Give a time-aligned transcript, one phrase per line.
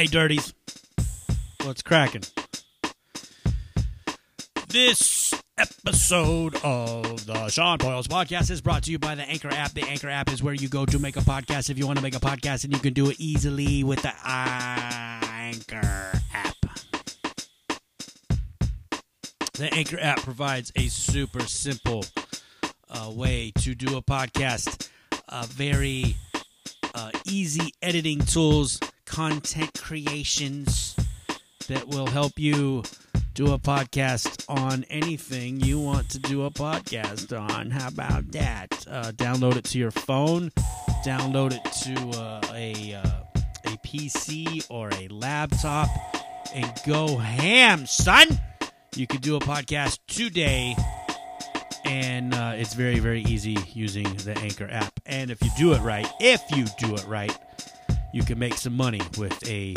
[0.00, 0.54] Hey, dirties.
[1.62, 2.22] What's cracking?
[4.68, 9.72] This episode of the Sean Boyles podcast is brought to you by the Anchor app.
[9.72, 12.02] The Anchor app is where you go to make a podcast if you want to
[12.02, 16.56] make a podcast, and you can do it easily with the Anchor app.
[19.52, 22.06] The Anchor app provides a super simple
[22.88, 24.88] uh, way to do a podcast.
[25.28, 26.16] Uh, very
[26.94, 28.80] uh, easy editing tools,
[29.10, 30.94] content creations
[31.66, 32.82] that will help you
[33.34, 37.70] do a podcast on anything you want to do a podcast on.
[37.70, 38.86] How about that?
[38.88, 40.52] Uh, download it to your phone,
[41.04, 43.10] download it to uh, a uh,
[43.66, 45.88] a PC or a laptop,
[46.54, 48.28] and go ham, son.
[48.94, 50.76] You could do a podcast today
[51.84, 55.80] and uh, it's very very easy using the anchor app and if you do it
[55.80, 57.34] right if you do it right
[58.12, 59.74] you can make some money with a,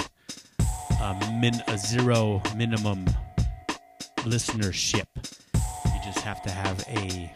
[1.01, 3.05] a, min, a zero minimum
[4.19, 5.05] listenership.
[5.53, 7.31] You just have to have a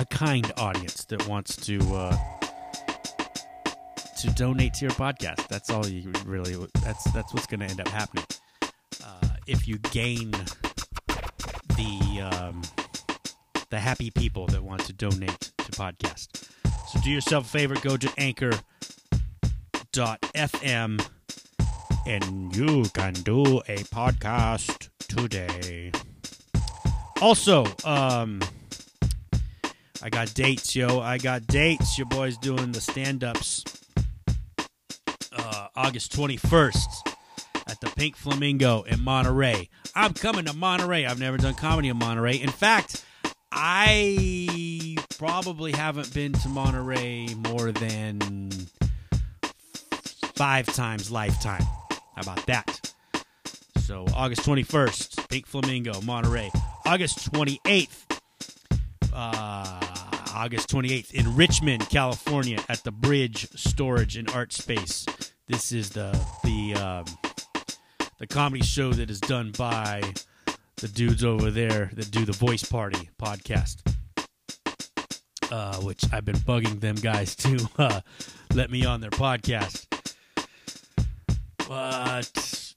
[0.00, 2.16] a kind audience that wants to uh,
[4.20, 5.46] to donate to your podcast.
[5.48, 8.24] That's all you really that's that's what's going to end up happening.
[8.62, 10.32] Uh, if you gain
[11.76, 12.62] the um,
[13.70, 16.50] the happy people that want to donate to podcast.
[16.88, 18.12] So do yourself a favor, go to
[19.96, 21.06] anchor.fm
[22.06, 25.92] and you can do a podcast today.
[27.20, 28.40] Also, um
[30.02, 31.00] I got dates, yo.
[31.00, 31.96] I got dates.
[31.96, 33.64] Your boy's doing the stand-ups
[35.32, 37.14] uh August 21st
[37.68, 39.68] at the Pink Flamingo in Monterey.
[39.94, 41.06] I'm coming to Monterey.
[41.06, 42.36] I've never done comedy in Monterey.
[42.36, 43.04] In fact,
[43.52, 48.43] I probably haven't been to Monterey more than
[50.34, 51.62] five times lifetime.
[51.62, 52.92] How about that?
[53.78, 56.50] So August 21st, Pink Flamingo, Monterey.
[56.86, 58.20] August 28th,
[59.12, 59.80] uh,
[60.34, 65.06] August 28th in Richmond, California, at the Bridge Storage and Art Space.
[65.46, 67.04] This is the the um,
[68.18, 70.02] the comedy show that is done by
[70.76, 73.82] the dudes over there that do the Voice Party podcast,
[75.50, 78.00] uh, which I've been bugging them guys to uh,
[78.54, 79.93] let me on their podcast.
[81.68, 82.74] But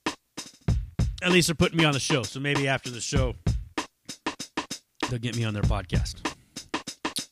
[1.21, 3.35] at least they're putting me on the show, so maybe after the show
[5.09, 6.15] they'll get me on their podcast.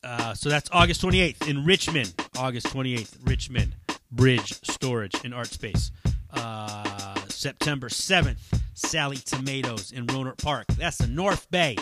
[0.02, 2.14] Uh, so that's August 28th in Richmond.
[2.38, 3.74] August 28th, Richmond
[4.10, 5.90] Bridge Storage and Art Space.
[6.32, 8.38] Uh, September 7th,
[8.74, 10.66] Sally Tomatoes in Rohnert Park.
[10.78, 11.76] That's the North Bay.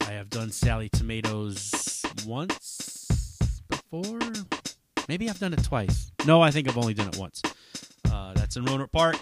[0.00, 4.18] I have done Sally Tomatoes once before.
[5.08, 6.12] Maybe I've done it twice.
[6.26, 7.42] No, I think I've only done it once.
[8.12, 9.16] Uh, that's in Rohnert Park.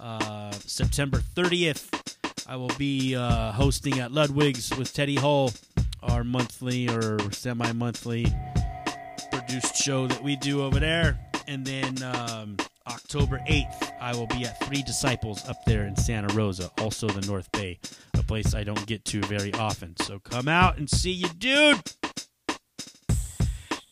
[0.00, 1.88] Uh, September 30th,
[2.48, 5.52] I will be uh, hosting at Ludwig's with Teddy Hull,
[6.02, 8.26] our monthly or semi monthly
[9.30, 11.20] produced show that we do over there.
[11.46, 12.56] And then um,
[12.88, 17.24] October 8th, I will be at Three Disciples up there in Santa Rosa, also the
[17.28, 17.78] North Bay,
[18.14, 19.96] a place I don't get to very often.
[19.98, 21.80] So come out and see you, dude.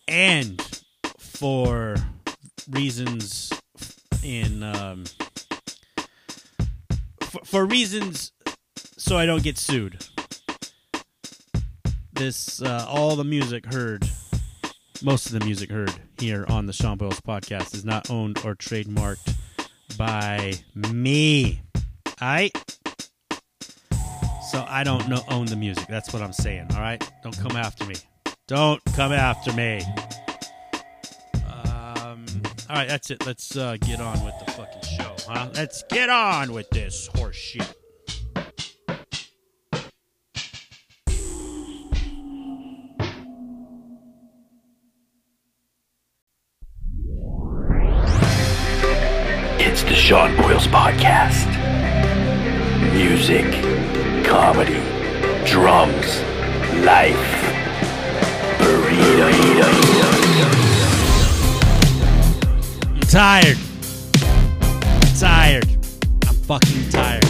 [0.08, 0.60] And
[1.18, 1.94] for
[2.68, 3.52] reasons
[4.24, 5.04] in um,
[7.20, 8.32] for, for reasons
[8.96, 10.04] so I don't get sued.
[12.12, 14.08] This uh, all the music heard
[15.02, 18.54] most of the music heard here on the Sean Boyles podcast is not owned or
[18.54, 19.34] trademarked
[19.96, 21.62] by me.
[22.20, 22.50] I
[24.50, 25.86] so I don't know own the music.
[25.88, 26.66] That's what I'm saying.
[26.74, 27.94] All right, don't come after me.
[28.46, 29.80] Don't come after me.
[32.70, 33.26] All right, that's it.
[33.26, 35.48] Let's uh, get on with the fucking show, huh?
[35.54, 37.62] Let's get on with this horse shit.
[49.58, 51.48] It's the Sean Boyles Podcast.
[52.92, 53.50] Music,
[54.24, 54.80] comedy,
[55.44, 56.20] drums,
[56.84, 57.16] life.
[58.60, 59.64] Burrito.
[59.64, 59.99] I'm
[63.10, 63.58] tired.
[64.22, 65.68] I'm tired.
[66.28, 67.24] I'm fucking tired.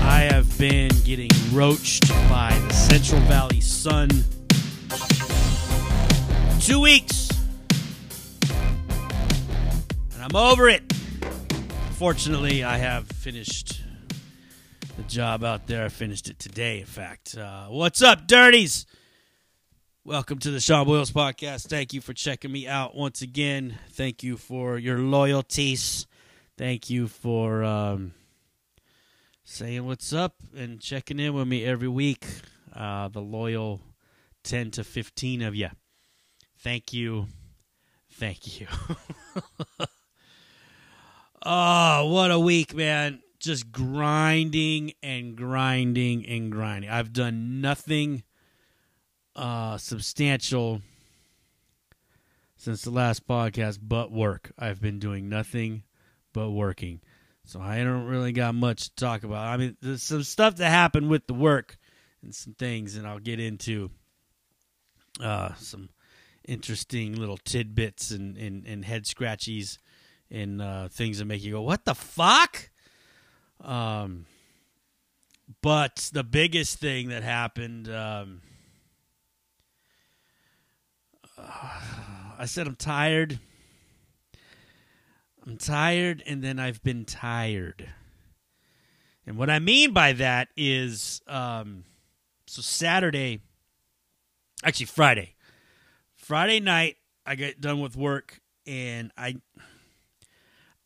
[0.00, 4.08] I have been getting roached by the Central Valley Sun.
[6.60, 7.30] Two weeks.
[10.12, 10.92] And I'm over it.
[11.92, 13.80] Fortunately, I have finished
[14.96, 15.84] the job out there.
[15.84, 17.36] I finished it today, in fact.
[17.38, 18.86] Uh, what's up, dirties?
[20.08, 21.68] Welcome to the Sean Boyles podcast.
[21.68, 23.78] Thank you for checking me out once again.
[23.90, 26.06] Thank you for your loyalties.
[26.56, 28.14] thank you for um,
[29.44, 32.24] saying what's up and checking in with me every week.
[32.74, 33.82] Uh, the loyal
[34.44, 35.68] 10 to 15 of you.
[36.60, 37.26] Thank you.
[38.10, 38.66] Thank you.
[41.44, 43.20] oh, what a week, man.
[43.40, 46.88] Just grinding and grinding and grinding.
[46.88, 48.22] I've done nothing
[49.38, 50.82] uh, substantial
[52.56, 54.50] since the last podcast but work.
[54.58, 55.84] I've been doing nothing
[56.32, 57.00] but working.
[57.44, 59.46] So I don't really got much to talk about.
[59.46, 61.78] I mean, there's some stuff that happened with the work
[62.20, 63.90] and some things, and I'll get into
[65.22, 65.88] uh, some
[66.46, 69.78] interesting little tidbits and, and, and head scratchies
[70.30, 72.70] and uh, things that make you go, what the fuck?
[73.60, 74.26] Um,
[75.62, 78.42] but the biggest thing that happened, um,
[82.38, 83.38] I said I'm tired.
[85.46, 87.88] I'm tired, and then I've been tired.
[89.26, 91.84] And what I mean by that is, um,
[92.46, 93.40] so Saturday,
[94.64, 95.34] actually Friday,
[96.16, 99.36] Friday night, I get done with work, and I,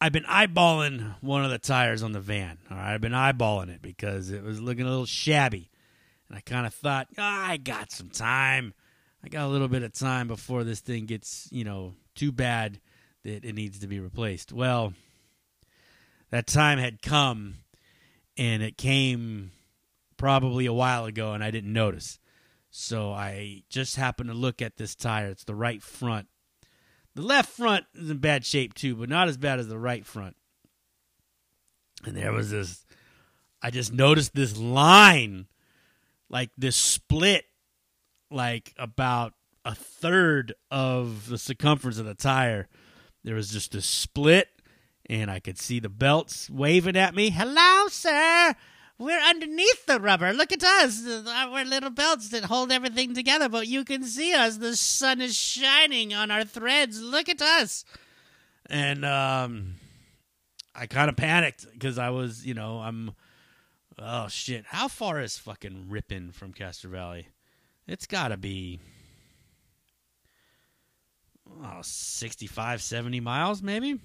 [0.00, 2.58] I've been eyeballing one of the tires on the van.
[2.70, 5.70] All right, I've been eyeballing it because it was looking a little shabby,
[6.28, 8.74] and I kind of thought, oh, I got some time.
[9.24, 12.80] I got a little bit of time before this thing gets, you know, too bad
[13.22, 14.52] that it needs to be replaced.
[14.52, 14.94] Well,
[16.30, 17.54] that time had come,
[18.36, 19.52] and it came
[20.16, 22.18] probably a while ago, and I didn't notice.
[22.70, 25.28] So I just happened to look at this tire.
[25.28, 26.26] It's the right front.
[27.14, 30.04] The left front is in bad shape too, but not as bad as the right
[30.06, 30.34] front.
[32.04, 32.84] And there was this,
[33.62, 35.46] I just noticed this line,
[36.28, 37.44] like this split,
[38.32, 39.34] like about
[39.64, 42.68] a third of the circumference of the tire.
[43.24, 44.48] There was just a split,
[45.08, 47.30] and I could see the belts waving at me.
[47.30, 48.54] Hello, sir.
[48.98, 50.32] We're underneath the rubber.
[50.32, 51.02] Look at us.
[51.04, 54.58] We're little belts that hold everything together, but you can see us.
[54.58, 57.00] The sun is shining on our threads.
[57.00, 57.84] Look at us.
[58.66, 59.74] And um,
[60.74, 63.12] I kind of panicked because I was, you know, I'm.
[63.98, 64.64] Oh shit!
[64.66, 67.28] How far is fucking Ripon from Castro Valley?
[67.92, 68.80] It's got to be
[71.62, 74.00] oh, 65, 70 miles, maybe.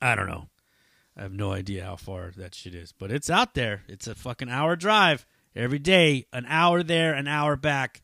[0.00, 0.46] I don't know.
[1.16, 3.82] I have no idea how far that shit is, but it's out there.
[3.88, 5.26] It's a fucking hour drive
[5.56, 8.00] every day, an hour there, an hour back,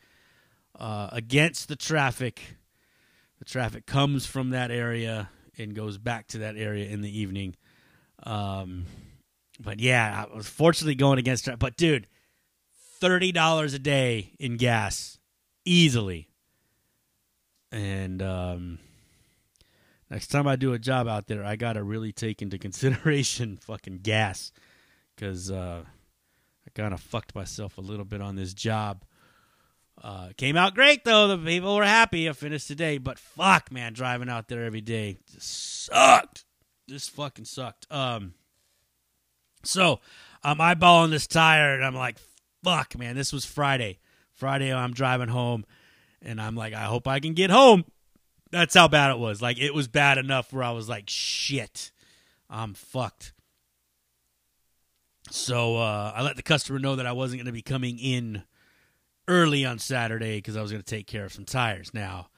[0.76, 2.56] uh, against the traffic.
[3.38, 7.54] The traffic comes from that area and goes back to that area in the evening.
[8.24, 8.86] Um,
[9.60, 11.48] but yeah, I was fortunately going against.
[11.60, 12.08] But dude,
[13.02, 15.18] thirty dollars a day in gas,
[15.66, 16.28] easily.
[17.70, 18.78] And um,
[20.12, 24.00] Next time I do a job out there, I gotta really take into consideration fucking
[24.02, 24.52] gas,
[25.16, 29.04] because uh, I kind of fucked myself a little bit on this job.
[30.02, 32.28] Uh, came out great though; the people were happy.
[32.28, 36.44] I finished today, but fuck, man, driving out there every day just sucked.
[36.90, 37.86] Just fucking sucked.
[37.90, 38.34] Um,
[39.64, 40.00] so
[40.44, 42.18] I'm eyeballing this tire, and I'm like,
[42.62, 43.98] fuck, man, this was Friday.
[44.32, 45.64] Friday, I'm driving home,
[46.20, 47.84] and I'm like, I hope I can get home
[48.52, 49.42] that's how bad it was.
[49.42, 51.90] Like it was bad enough where I was like, shit,
[52.48, 53.32] I'm fucked.
[55.30, 58.44] So uh, I let the customer know that I wasn't going to be coming in
[59.26, 61.94] early on Saturday because I was going to take care of some tires.
[61.94, 62.28] Now,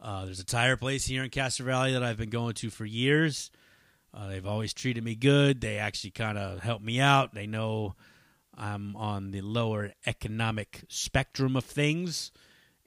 [0.00, 2.86] uh, there's a tire place here in Castro Valley that I've been going to for
[2.86, 3.50] years.
[4.14, 5.60] Uh, they've always treated me good.
[5.60, 7.34] They actually kind of help me out.
[7.34, 7.94] They know
[8.60, 12.30] I'm on the lower economic spectrum of things.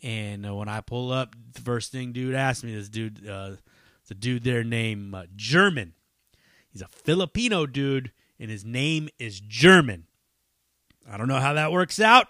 [0.04, 3.56] And uh, when I pull up, the first thing dude asked me, this dude, uh,
[4.08, 5.94] the dude there named uh, German.
[6.70, 10.06] He's a Filipino dude, and his name is German.
[11.10, 12.28] I don't know how that works out.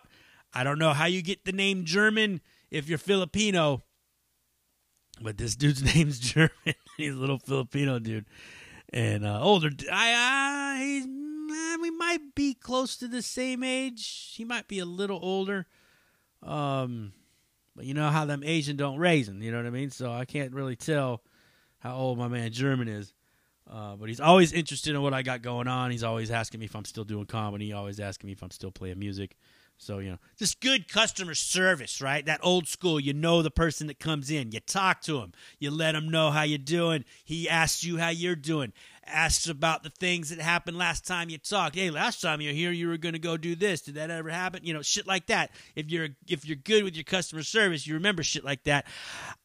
[0.53, 2.39] I don't know how you get the name German
[2.71, 3.83] if you're Filipino.
[5.21, 6.75] But this dude's name's German.
[6.95, 8.25] he's a little Filipino dude,
[8.93, 9.69] and uh, older.
[9.91, 11.07] I, uh, he's
[11.53, 14.33] eh, we might be close to the same age.
[14.35, 15.67] He might be a little older.
[16.41, 17.13] Um,
[17.75, 19.89] but you know how them Asian don't raise raisin, you know what I mean?
[19.89, 21.21] So I can't really tell
[21.79, 23.13] how old my man German is.
[23.69, 25.89] Uh, but he's always interested in what I got going on.
[25.89, 27.71] He's always asking me if I'm still doing comedy.
[27.71, 29.37] Always asking me if I'm still playing music.
[29.77, 32.25] So, you know, just good customer service, right?
[32.25, 34.51] That old school, you know the person that comes in.
[34.51, 35.33] You talk to him.
[35.59, 37.03] You let him know how you're doing.
[37.25, 38.73] He asks you how you're doing.
[39.05, 41.75] Asks about the things that happened last time you talked.
[41.75, 43.81] Hey, last time you were here, you were going to go do this.
[43.81, 44.61] Did that ever happen?
[44.63, 45.51] You know, shit like that.
[45.75, 48.85] If you're if you're good with your customer service, you remember shit like that.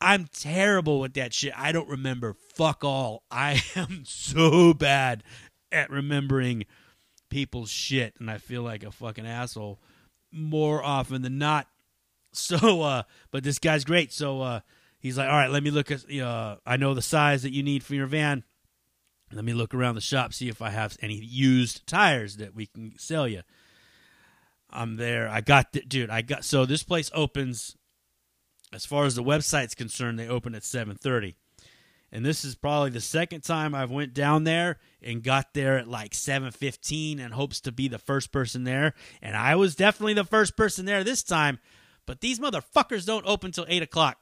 [0.00, 1.52] I'm terrible with that shit.
[1.56, 3.24] I don't remember fuck all.
[3.30, 5.24] I am so bad
[5.72, 6.64] at remembering
[7.28, 9.80] people's shit, and I feel like a fucking asshole
[10.30, 11.66] more often than not.
[12.30, 14.12] So, uh, but this guy's great.
[14.12, 14.60] So, uh,
[14.98, 17.62] he's like, all right, let me look at, uh, I know the size that you
[17.62, 18.44] need for your van.
[19.32, 22.66] Let me look around the shop, see if I have any used tires that we
[22.66, 23.42] can sell you.
[24.70, 25.28] I'm there.
[25.28, 27.76] I got, the, dude, I got, so this place opens,
[28.72, 31.36] as far as the website's concerned, they open at 730
[32.10, 35.88] and this is probably the second time I've went down there and got there at
[35.88, 38.94] like 7:15 and hopes to be the first person there.
[39.20, 41.58] And I was definitely the first person there this time,
[42.06, 44.18] but these motherfuckers don't open till eight o'clock.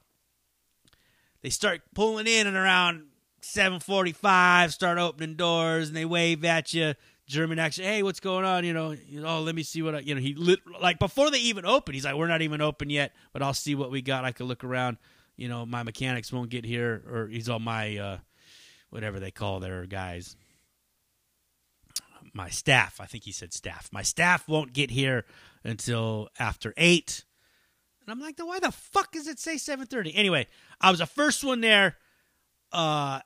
[1.42, 3.06] They start pulling in and around
[3.55, 6.95] 7:45, start opening doors, and they wave at you.
[7.26, 7.88] German accent.
[7.88, 8.65] Hey, what's going on?
[8.65, 10.21] You know, oh, let me see what I, you know.
[10.21, 11.95] He lit, like before they even open.
[11.95, 14.25] He's like, we're not even open yet, but I'll see what we got.
[14.25, 14.99] I could look around
[15.37, 18.19] you know, my mechanics won't get here, or he's all my, uh,
[18.91, 20.37] whatever they call their guys.
[22.33, 23.88] My staff, I think he said staff.
[23.93, 25.25] My staff won't get here
[25.65, 27.25] until after eight.
[28.03, 30.12] And I'm like, why the fuck does it say 7:30?
[30.15, 30.47] Anyway,
[30.81, 31.97] I was the first one there.
[32.73, 33.21] Uh,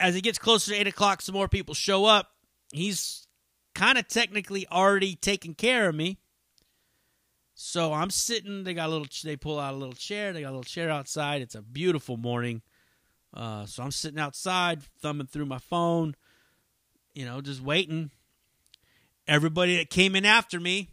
[0.00, 2.30] as it gets closer to eight o'clock, some more people show up.
[2.72, 3.26] He's
[3.74, 6.18] kind of technically already taking care of me.
[7.54, 8.64] So I'm sitting.
[8.64, 9.08] They got a little.
[9.24, 10.32] They pull out a little chair.
[10.32, 11.42] They got a little chair outside.
[11.42, 12.62] It's a beautiful morning.
[13.34, 16.14] Uh, so I'm sitting outside, thumbing through my phone.
[17.14, 18.10] You know, just waiting.
[19.26, 20.90] Everybody that came in after me,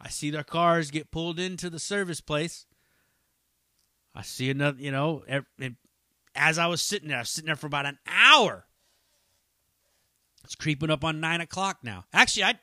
[0.00, 2.64] I see their cars get pulled into the service place.
[4.14, 4.80] I see another.
[4.80, 5.24] You know,
[6.38, 8.64] as I was sitting there, I was sitting there for about an hour.
[10.44, 12.04] It's creeping up on nine o'clock now.
[12.12, 12.54] Actually, I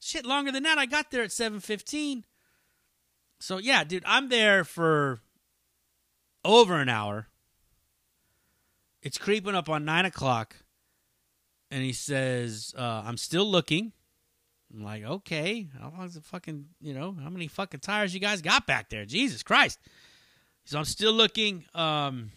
[0.00, 0.78] shit longer than that.
[0.78, 2.24] I got there at seven fifteen
[3.40, 5.20] so yeah, dude, I'm there for
[6.44, 7.28] over an hour.
[9.02, 10.56] It's creeping up on nine o'clock,
[11.70, 13.92] and he says, uh, "I'm still looking."
[14.72, 18.42] I'm like, "Okay, how long's the fucking you know how many fucking tires you guys
[18.42, 19.04] got back there?
[19.04, 19.78] Jesus Christ!"
[20.64, 22.30] So I'm still looking, um,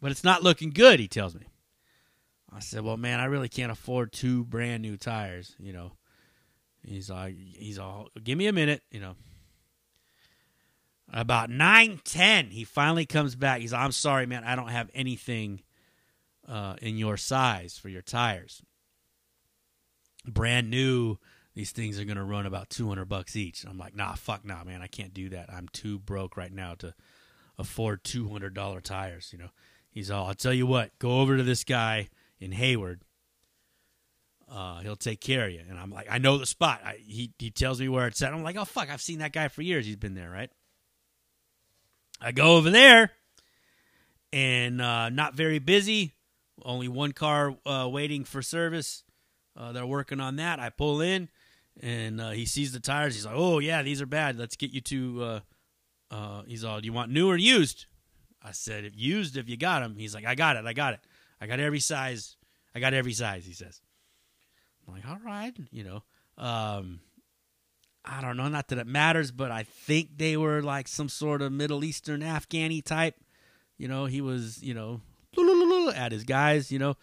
[0.00, 1.00] but it's not looking good.
[1.00, 1.46] He tells me.
[2.52, 5.92] I said, "Well, man, I really can't afford two brand new tires." You know,
[6.82, 9.16] he's like, "He's all, give me a minute," you know.
[11.12, 13.60] About nine ten, he finally comes back.
[13.60, 15.62] He's, I'm sorry, man, I don't have anything
[16.48, 18.62] uh, in your size for your tires.
[20.26, 21.18] Brand new,
[21.54, 23.64] these things are to run about 200 bucks each.
[23.64, 25.52] I'm like, nah, fuck nah, man, I can't do that.
[25.52, 26.94] I'm too broke right now to
[27.58, 29.50] afford $200 tires, you know.
[29.96, 33.00] He's all, I'll tell you what, go over to this guy in Hayward.
[34.46, 35.62] Uh, he'll take care of you.
[35.66, 36.82] And I'm like, I know the spot.
[36.84, 38.34] I, he, he tells me where it's at.
[38.34, 39.86] I'm like, oh, fuck, I've seen that guy for years.
[39.86, 40.50] He's been there, right?
[42.20, 43.12] I go over there
[44.34, 46.12] and uh, not very busy.
[46.62, 49.02] Only one car uh, waiting for service.
[49.56, 50.60] Uh, they're working on that.
[50.60, 51.30] I pull in
[51.80, 53.14] and uh, he sees the tires.
[53.14, 54.36] He's like, "Oh yeah, these are bad.
[54.36, 55.40] Let's get you to." Uh,
[56.10, 57.86] uh, he's all, "Do you want new or used?"
[58.46, 60.64] I said, "If used, if you got them." He's like, "I got it.
[60.64, 61.00] I got it.
[61.40, 62.36] I got every size.
[62.74, 63.80] I got every size." He says.
[64.86, 66.02] I'm like, "All right, you know."
[66.38, 67.00] Um,
[68.04, 71.42] I don't know, not that it matters, but I think they were like some sort
[71.42, 73.16] of Middle Eastern Afghani type.
[73.78, 75.00] You know, he was, you know,
[75.94, 76.94] at his guys, you know.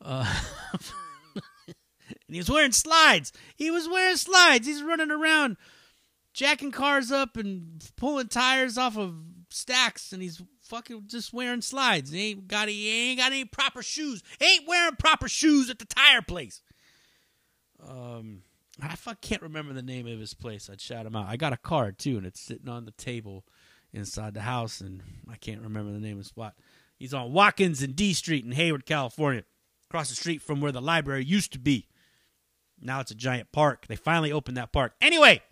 [0.00, 0.32] Uh,
[1.34, 1.74] and
[2.28, 3.32] he was wearing slides.
[3.56, 4.66] He was wearing slides.
[4.66, 5.56] He's running around
[6.32, 9.14] jacking cars up and pulling tires off of
[9.50, 12.10] stacks and he's fucking just wearing slides.
[12.10, 14.22] He ain't got he ain't got any proper shoes.
[14.38, 16.60] He ain't wearing proper shoes at the tire place.
[17.86, 18.42] Um
[18.80, 20.68] I fuck can't remember the name of his place.
[20.70, 21.28] I'd shout him out.
[21.28, 23.44] I got a card too, and it's sitting on the table
[23.92, 26.54] inside the house, and I can't remember the name of the spot.
[26.98, 29.44] He's on Watkins and D Street in Hayward, California,
[29.88, 31.88] across the street from where the library used to be.
[32.80, 33.86] Now it's a giant park.
[33.86, 34.92] They finally opened that park.
[35.00, 35.42] Anyway,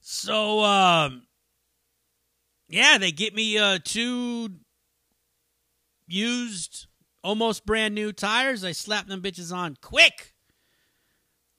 [0.00, 1.22] so um,
[2.70, 4.50] yeah, they get me uh, two
[6.06, 6.86] used,
[7.22, 8.64] almost brand new tires.
[8.64, 10.34] I slap them bitches on quick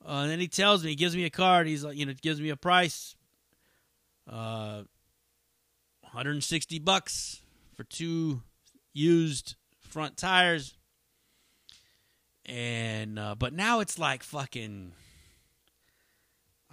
[0.04, 1.66] uh, and then he tells me, he gives me a card.
[1.66, 3.14] He's like, you know, gives me a price,
[4.28, 4.82] uh,
[6.00, 7.40] 160 bucks
[7.74, 8.42] for two
[8.92, 10.74] used front tires.
[12.44, 14.92] And uh, but now it's like fucking,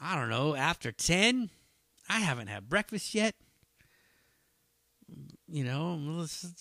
[0.01, 1.51] I don't know, after 10.
[2.11, 3.35] I haven't had breakfast yet.
[5.51, 5.99] You know,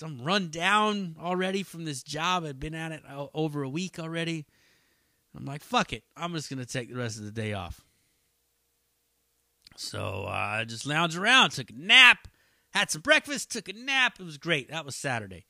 [0.03, 2.45] I'm run down already from this job.
[2.45, 3.03] I've been at it
[3.35, 4.47] over a week already.
[5.37, 6.05] I'm like, fuck it.
[6.17, 7.85] I'm just going to take the rest of the day off.
[9.77, 12.29] So uh, I just lounged around, took a nap,
[12.71, 14.15] had some breakfast, took a nap.
[14.19, 14.71] It was great.
[14.71, 15.45] That was Saturday.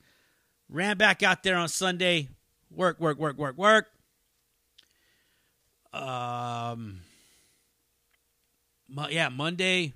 [0.68, 2.28] Ran back out there on Sunday.
[2.70, 3.86] Work, work, work, work, work.
[5.94, 7.00] Um,
[9.08, 9.94] yeah, Monday,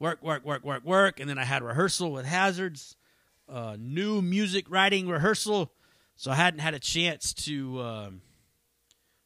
[0.00, 2.96] work, work, work, work, work, and then I had rehearsal with Hazards,
[3.48, 5.70] uh, new music writing rehearsal.
[6.16, 8.22] So I hadn't had a chance to um,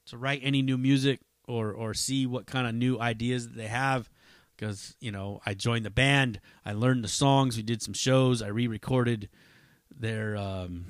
[0.06, 3.68] to write any new music or or see what kind of new ideas that they
[3.68, 4.10] have.
[4.56, 8.42] Because you know I joined the band, I learned the songs, we did some shows,
[8.42, 9.28] I re-recorded
[9.96, 10.86] their um,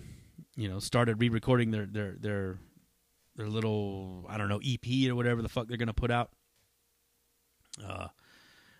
[0.57, 2.59] you know started re-recording their their their
[3.37, 6.31] their little I don't know EP or whatever the fuck they're gonna put out.
[7.83, 8.09] Uh,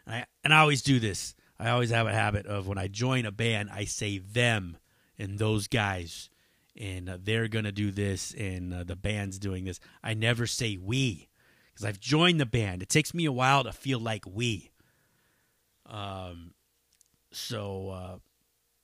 [0.07, 1.35] and I and I always do this.
[1.59, 4.77] I always have a habit of when I join a band, I say them
[5.19, 6.29] and those guys,
[6.77, 9.81] and uh, they're gonna do this, and uh, the band's doing this.
[10.03, 11.29] I never say we
[11.73, 12.83] because I've joined the band.
[12.83, 14.71] It takes me a while to feel like we.
[15.87, 16.55] Um,
[17.31, 18.19] so uh,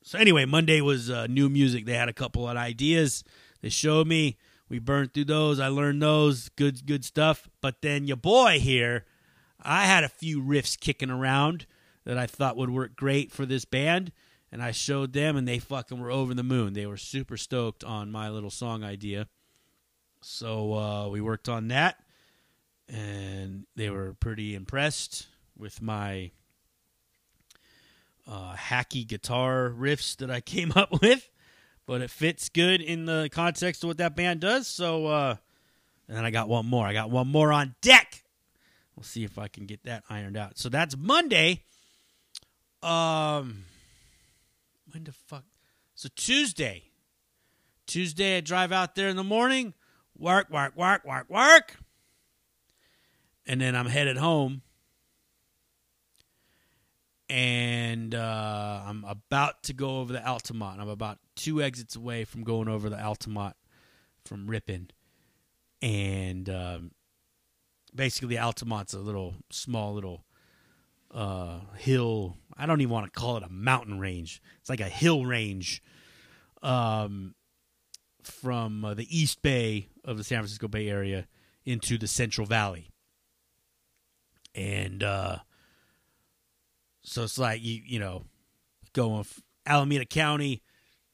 [0.02, 1.86] so anyway, Monday was uh, new music.
[1.86, 3.24] They had a couple of ideas.
[3.60, 4.38] They showed me.
[4.68, 5.58] We burned through those.
[5.58, 6.48] I learned those.
[6.50, 7.48] Good good stuff.
[7.60, 9.04] But then your boy here,
[9.62, 11.66] I had a few riffs kicking around
[12.04, 14.12] that I thought would work great for this band.
[14.52, 16.72] And I showed them, and they fucking were over the moon.
[16.72, 19.28] They were super stoked on my little song idea.
[20.22, 22.02] So uh, we worked on that,
[22.88, 26.32] and they were pretty impressed with my
[28.26, 31.30] uh, hacky guitar riffs that I came up with,
[31.86, 34.66] but it fits good in the context of what that band does.
[34.66, 35.36] So, uh,
[36.08, 36.86] and then I got one more.
[36.86, 38.24] I got one more on deck.
[38.96, 40.58] We'll see if I can get that ironed out.
[40.58, 41.62] So that's Monday.
[42.82, 43.64] Um,
[44.92, 45.44] when the fuck?
[45.94, 46.84] So Tuesday.
[47.86, 49.74] Tuesday, I drive out there in the morning,
[50.16, 51.76] work, work, work, work, work,
[53.46, 54.62] and then I'm headed home
[57.30, 60.80] and uh, I'm about to go over the Altamont.
[60.80, 63.54] I'm about two exits away from going over the Altamont
[64.24, 64.90] from Ripon,
[65.80, 66.90] and um,
[67.94, 70.24] basically Altamont's a little small little
[71.12, 72.36] uh, hill.
[72.56, 74.42] I don't even want to call it a mountain range.
[74.60, 75.82] It's like a hill range
[76.62, 77.34] um,
[78.22, 81.26] from uh, the East Bay of the San Francisco Bay Area
[81.64, 82.90] into the Central Valley,
[84.54, 85.38] and uh,
[87.02, 88.24] so it's like you you know
[88.92, 89.24] going
[89.66, 90.62] Alameda County,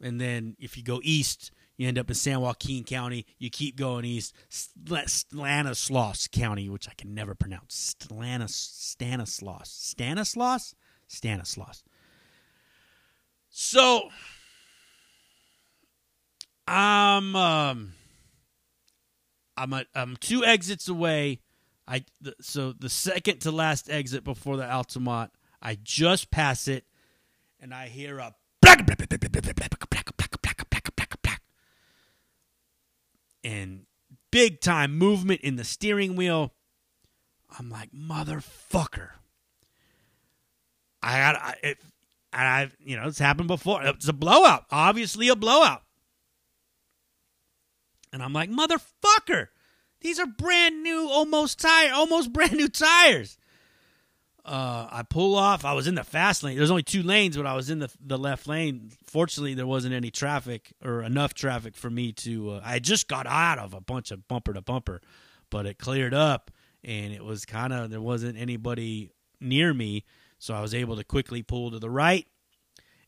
[0.01, 3.27] and then if you go east, you end up in San Joaquin County.
[3.39, 7.95] You keep going east, Stanislaus County, which I can never pronounce.
[7.99, 10.75] Stanis, Stanislaus, Stanislaus,
[11.07, 11.83] Stanislaus.
[13.51, 14.09] So,
[16.67, 17.93] I'm um,
[19.57, 21.41] I'm a, I'm two exits away.
[21.89, 22.05] I
[22.41, 25.31] so the second to last exit before the Altamont
[25.67, 26.85] I just pass it,
[27.61, 28.35] and I hear a
[33.47, 33.87] and
[34.33, 36.53] big time movement in the steering wheel.
[37.57, 39.11] I'm like, motherfucker.
[41.01, 41.79] I got it.
[42.33, 43.83] I've, you know, it's happened before.
[43.85, 45.83] It's a blowout, obviously a blowout.
[48.13, 49.49] And I'm like, motherfucker,
[50.01, 53.39] these are brand new, almost tire, almost brand new tires.
[54.47, 55.65] Uh, I pull off.
[55.65, 56.57] I was in the fast lane.
[56.57, 58.93] There's only two lanes, but I was in the the left lane.
[59.05, 62.53] Fortunately, there wasn't any traffic or enough traffic for me to.
[62.53, 65.01] Uh, I just got out of a bunch of bumper to bumper,
[65.51, 66.53] but it cleared up,
[66.85, 70.05] and it was kind of there wasn't anybody near me,
[70.39, 72.25] so I was able to quickly pull to the right.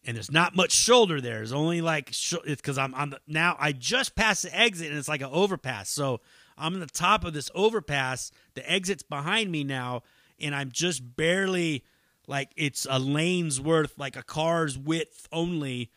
[0.05, 1.37] And there's not much shoulder there.
[1.37, 3.57] There's only like sh- it's because I'm on the now.
[3.61, 5.89] I just passed the exit, and it's like an overpass.
[5.89, 6.21] So
[6.57, 8.33] I'm on the top of this overpass.
[8.55, 10.03] The exit's behind me now
[10.41, 11.85] and I'm just barely
[12.27, 15.91] like it's a lane's worth, like a car's width only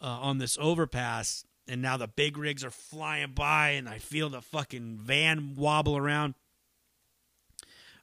[0.00, 1.44] uh, on this overpass.
[1.68, 5.96] And now the big rigs are flying by, and I feel the fucking van wobble
[5.96, 6.34] around.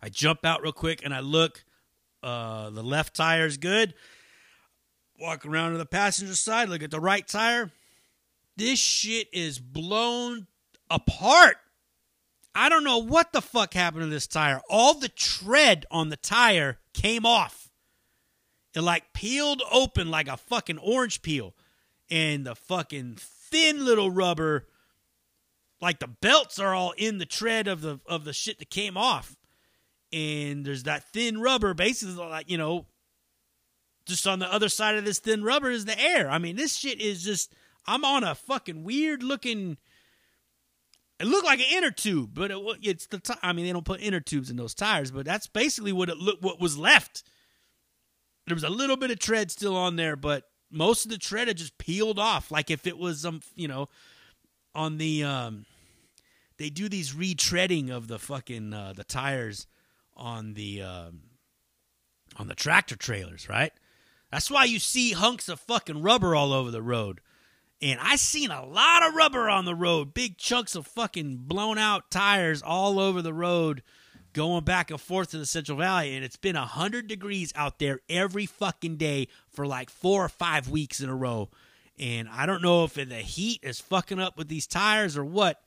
[0.01, 1.65] I jump out real quick and I look.
[2.23, 3.93] Uh, the left tire is good.
[5.19, 7.71] Walk around to the passenger side, look at the right tire.
[8.55, 10.47] This shit is blown
[10.89, 11.57] apart.
[12.57, 14.61] I don't know what the fuck happened to this tire.
[14.67, 17.69] All the tread on the tire came off.
[18.73, 21.53] It like peeled open like a fucking orange peel.
[22.09, 24.65] And the fucking thin little rubber,
[25.81, 28.97] like the belts are all in the tread of the of the shit that came
[28.97, 29.37] off.
[30.11, 32.85] and there's that thin rubber, basically like you know,
[34.05, 36.29] just on the other side of this thin rubber is the air.
[36.29, 37.53] I mean, this shit is just.
[37.89, 39.77] I'm on a fucking weird looking.
[41.19, 43.19] It looked like an inner tube, but it, it's the.
[43.19, 46.09] T- I mean, they don't put inner tubes in those tires, but that's basically what
[46.09, 46.43] it looked.
[46.43, 47.23] What was left.
[48.45, 51.47] There was a little bit of tread still on there, but most of the tread
[51.47, 53.89] had just peeled off, like if it was some, you know,
[54.75, 55.23] on the.
[55.23, 55.65] um
[56.57, 59.67] They do these retreading of the fucking uh, the tires
[60.15, 61.21] on the um,
[62.37, 63.73] on the tractor trailers, right?
[64.31, 67.21] That's why you see hunks of fucking rubber all over the road.
[67.81, 71.77] And I seen a lot of rubber on the road, big chunks of fucking blown
[71.77, 73.83] out tires all over the road
[74.33, 76.15] going back and forth to the Central Valley.
[76.15, 80.69] And it's been 100 degrees out there every fucking day for like four or five
[80.69, 81.49] weeks in a row.
[81.99, 85.61] And I don't know if the heat is fucking up with these tires or what.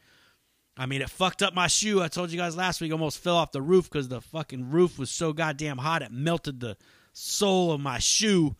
[0.77, 2.03] I mean, it fucked up my shoe.
[2.03, 4.99] I told you guys last week, almost fell off the roof because the fucking roof
[4.99, 6.77] was so goddamn hot it melted the
[7.12, 8.57] sole of my shoe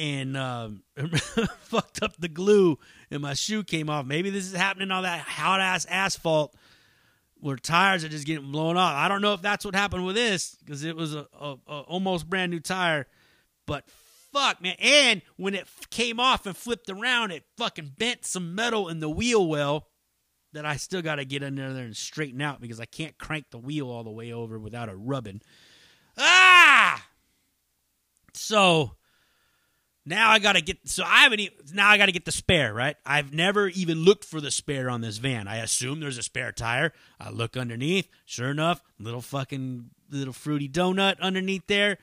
[0.00, 0.82] and um,
[1.60, 2.78] fucked up the glue,
[3.10, 4.06] and my shoe came off.
[4.06, 6.56] Maybe this is happening on that hot ass asphalt
[7.38, 8.94] where tires are just getting blown off.
[8.94, 11.80] I don't know if that's what happened with this because it was a, a, a,
[11.80, 13.06] almost brand new tire,
[13.66, 13.84] but
[14.32, 14.76] fuck man.
[14.78, 19.10] And when it came off and flipped around, it fucking bent some metal in the
[19.10, 19.86] wheel well
[20.54, 23.50] that I still got to get in there and straighten out because I can't crank
[23.50, 25.42] the wheel all the way over without a rubbing.
[26.16, 27.06] Ah!
[28.32, 28.92] So
[30.06, 32.32] now I got to get so I haven't even, now I got to get the
[32.32, 32.96] spare, right?
[33.04, 35.48] I've never even looked for the spare on this van.
[35.48, 36.92] I assume there's a spare tire.
[37.18, 41.98] I look underneath, sure enough, little fucking little fruity donut underneath there.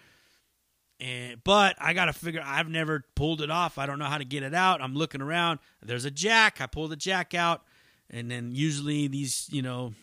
[1.00, 3.78] And but I got to figure I've never pulled it off.
[3.78, 4.82] I don't know how to get it out.
[4.82, 5.60] I'm looking around.
[5.82, 6.60] There's a jack.
[6.60, 7.64] I pull the jack out
[8.10, 9.94] and then usually these, you know,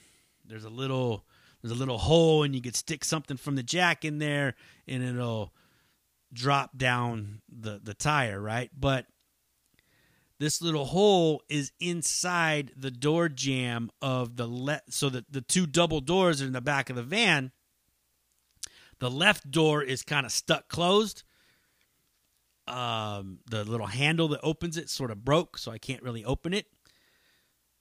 [0.44, 1.24] there's a little
[1.62, 4.54] there's a little hole and you could stick something from the jack in there
[4.86, 5.52] and it'll
[6.34, 8.70] drop down the the tire, right?
[8.78, 9.06] But
[10.38, 15.66] this little hole is inside the door jamb of the left so that the two
[15.66, 17.52] double doors are in the back of the van.
[18.98, 21.22] The left door is kind of stuck closed.
[22.66, 26.54] Um, the little handle that opens it sort of broke, so I can't really open
[26.54, 26.66] it.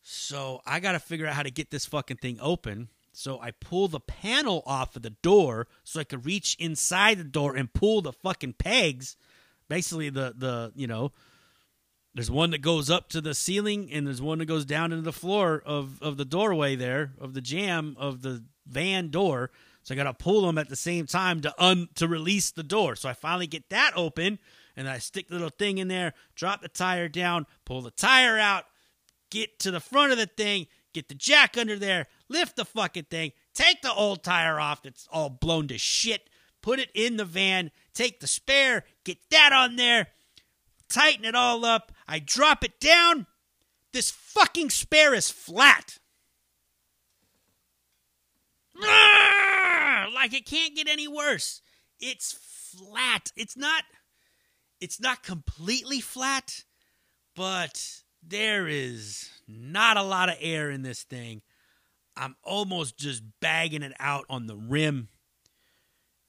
[0.01, 2.89] So I got to figure out how to get this fucking thing open.
[3.13, 7.23] So I pull the panel off of the door so I could reach inside the
[7.23, 9.15] door and pull the fucking pegs.
[9.69, 11.11] Basically, the the you know,
[12.15, 15.03] there's one that goes up to the ceiling and there's one that goes down into
[15.03, 19.51] the floor of of the doorway there of the jam of the van door.
[19.83, 22.63] So I got to pull them at the same time to un to release the
[22.63, 22.95] door.
[22.95, 24.39] So I finally get that open
[24.75, 28.39] and I stick the little thing in there, drop the tire down, pull the tire
[28.39, 28.63] out,
[29.29, 33.05] get to the front of the thing, get the jack under there, lift the fucking
[33.05, 36.29] thing, take the old tire off that's all blown to shit,
[36.61, 40.07] put it in the van, take the spare, get that on there,
[40.89, 41.93] tighten it all up.
[42.07, 43.27] I drop it down.
[43.93, 45.99] This fucking spare is flat.
[48.81, 50.07] Ah!
[50.13, 51.61] Like it can't get any worse.
[51.99, 53.31] It's flat.
[53.35, 53.83] It's not
[54.81, 56.63] it's not completely flat,
[57.35, 61.41] but there is not a lot of air in this thing.
[62.15, 65.09] I'm almost just bagging it out on the rim.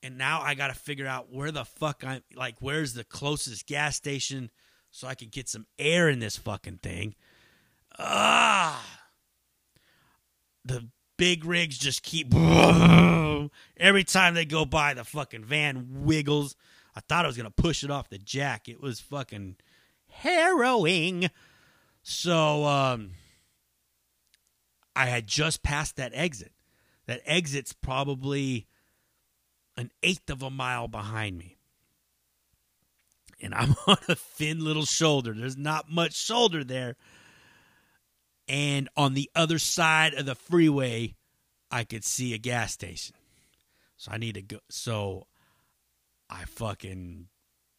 [0.03, 3.66] And now I got to figure out where the fuck I'm like, where's the closest
[3.66, 4.51] gas station
[4.90, 7.14] so I can get some air in this fucking thing.
[7.99, 8.85] Ah.
[10.64, 12.35] The big rigs just keep.
[13.77, 16.57] Every time they go by, the fucking van wiggles.
[16.97, 18.68] I thought I was to push it off the jack.
[18.68, 19.57] It was fucking
[20.09, 21.31] harrowing.
[22.03, 23.12] So, um,
[24.97, 26.53] I had just passed that exit.
[27.07, 28.67] That exit's probably
[29.77, 31.57] an eighth of a mile behind me.
[33.41, 35.35] And I'm on a thin little shoulder.
[35.35, 36.97] There's not much shoulder there.
[38.47, 41.15] And on the other side of the freeway,
[41.71, 43.17] I could see a gas station.
[43.97, 44.59] So I need to go.
[44.69, 45.27] So
[46.29, 47.29] I fucking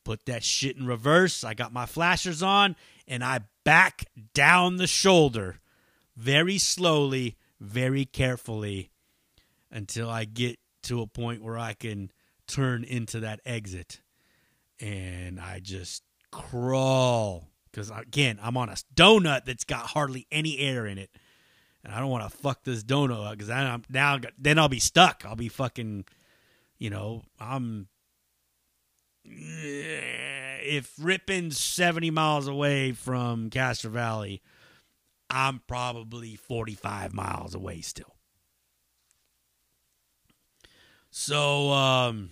[0.04, 1.44] put that shit in reverse.
[1.44, 2.76] I got my flashers on
[3.08, 5.60] and I back down the shoulder
[6.16, 8.92] very slowly, very carefully
[9.72, 12.12] until I get to a point where I can
[12.48, 14.02] turn into that exit.
[14.80, 20.86] And I just crawl because again, I'm on a donut that's got hardly any air
[20.86, 21.10] in it.
[21.84, 25.24] And I don't want to fuck this donut because I'm now then I'll be stuck.
[25.26, 26.06] I'll be fucking,
[26.78, 27.88] you know, I'm
[29.28, 34.42] if Ripon's 70 miles away from Castro Valley,
[35.30, 38.16] I'm probably 45 miles away still.
[41.10, 42.32] So, um,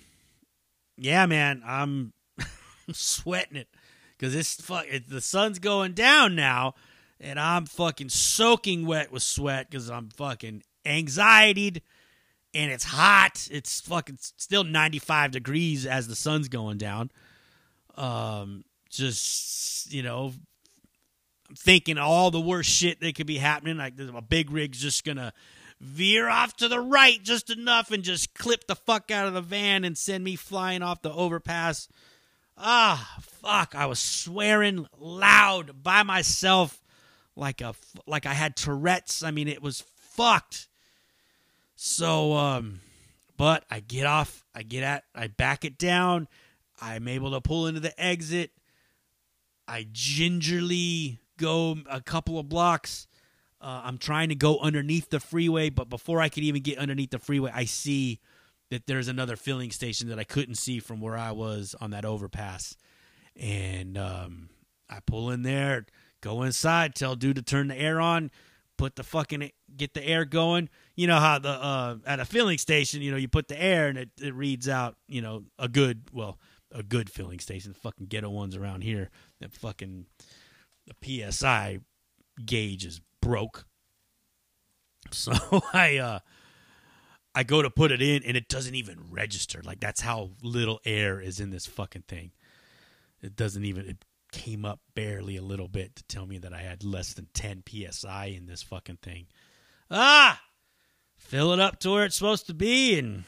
[0.97, 2.13] yeah, man, I'm
[2.91, 3.69] sweating it
[4.17, 6.75] because it's fuck it, the sun's going down now,
[7.19, 11.82] and I'm fucking soaking wet with sweat because I'm fucking anxietied,
[12.53, 13.47] and it's hot.
[13.49, 17.10] It's fucking still 95 degrees as the sun's going down.
[17.95, 20.34] Um, just you know,
[21.57, 23.77] thinking all the worst shit that could be happening.
[23.77, 25.33] Like a big rig's just gonna
[25.79, 29.41] veer off to the right just enough and just clip the fuck out of the
[29.41, 31.87] van and send me flying off the overpass.
[32.57, 33.73] Ah, fuck!
[33.75, 36.81] I was swearing loud by myself,
[37.35, 37.73] like a
[38.05, 39.23] like I had Tourette's.
[39.23, 40.67] I mean, it was fucked.
[41.75, 42.79] So, um,
[43.37, 44.45] but I get off.
[44.53, 45.03] I get at.
[45.15, 46.27] I back it down.
[46.81, 48.51] I'm able to pull into the exit.
[49.67, 53.08] I gingerly go a couple of blocks.
[53.62, 57.12] Uh, I'm trying to go underneath the freeway, but before I could even get underneath
[57.12, 58.19] the freeway, I see
[58.69, 62.06] that there's another filling station that I couldn't see from where I was on that
[62.06, 62.76] overpass.
[63.39, 64.50] And um,
[64.89, 65.86] I pull in there,
[66.22, 68.32] go inside, tell dude to turn the air on,
[68.78, 70.69] put the fucking get the air going.
[70.96, 73.88] You know how the uh, at a filling station, you know, you put the air
[73.88, 76.39] and it, it reads out, you know, a good well,
[76.72, 77.74] a good filling station.
[77.74, 80.06] Fucking ghetto ones around here that fucking
[80.88, 81.80] the PSI
[82.46, 83.65] gauge is broke.
[85.12, 85.34] So
[85.74, 86.19] I uh
[87.36, 89.62] I go to put it in and it doesn't even register.
[89.63, 92.32] Like that's how little air is in this fucking thing.
[93.22, 96.62] It doesn't even it came up barely a little bit to tell me that I
[96.62, 99.28] had less than 10 psi in this fucking thing.
[99.91, 100.41] Ah!
[101.17, 103.24] Fill it up to where it's supposed to be and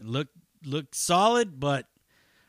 [0.00, 0.28] look
[0.64, 1.86] look solid, but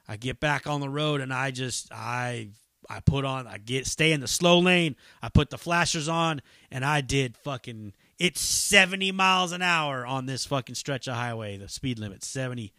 [0.07, 2.49] I get back on the road and I just I
[2.91, 4.97] I put on I get stay in the slow lane.
[5.21, 10.25] I put the flashers on and I did fucking it's 70 miles an hour on
[10.25, 11.57] this fucking stretch of highway.
[11.57, 12.73] The speed limit 70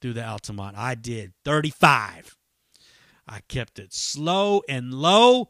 [0.00, 0.76] through the Altamont.
[0.76, 2.36] I did 35.
[3.26, 5.48] I kept it slow and low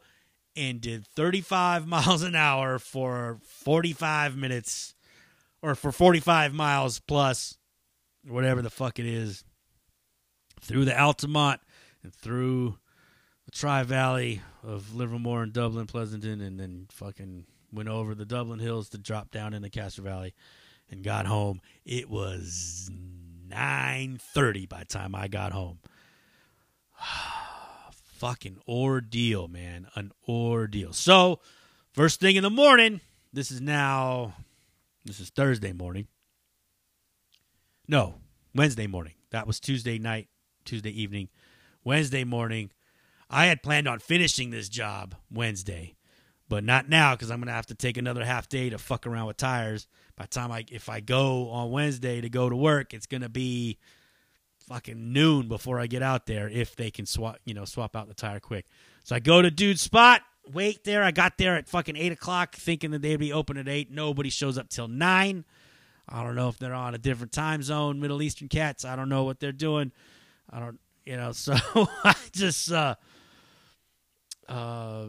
[0.55, 4.95] and did 35 miles an hour for 45 minutes
[5.61, 7.57] or for 45 miles plus
[8.25, 9.43] whatever the fuck it is
[10.61, 11.59] through the Altamont
[12.01, 12.77] and through
[13.55, 18.89] Tri Valley of Livermore and Dublin, Pleasanton, and then fucking went over the Dublin Hills
[18.89, 20.33] to drop down in the Castro Valley
[20.91, 21.61] and got home.
[21.85, 22.91] It was
[23.47, 25.79] 9:30 by the time I got home.
[27.91, 29.87] Fucking ordeal, man.
[29.95, 30.91] An ordeal.
[30.91, 31.39] So,
[31.93, 32.99] first thing in the morning,
[33.31, 34.33] this is now
[35.05, 36.07] this is Thursday morning.
[37.87, 38.15] No,
[38.53, 39.13] Wednesday morning.
[39.29, 40.27] That was Tuesday night,
[40.65, 41.29] Tuesday evening.
[41.85, 42.71] Wednesday morning,
[43.29, 45.95] I had planned on finishing this job Wednesday
[46.47, 49.27] but not now because I'm gonna have to take another half day to fuck around
[49.27, 49.87] with tires.
[50.15, 53.29] By the time I if I go on Wednesday to go to work, it's gonna
[53.29, 53.77] be
[54.67, 58.07] fucking noon before I get out there if they can swap you know swap out
[58.07, 58.65] the tire quick.
[59.03, 61.03] So I go to dude's spot, wait there.
[61.03, 63.91] I got there at fucking eight o'clock, thinking that they'd be open at eight.
[63.91, 65.45] Nobody shows up till nine.
[66.07, 68.85] I don't know if they're on a different time zone, Middle Eastern cats.
[68.85, 69.91] I don't know what they're doing.
[70.51, 71.31] I don't, you know.
[71.33, 72.93] So I just, uh,
[74.47, 75.07] uh,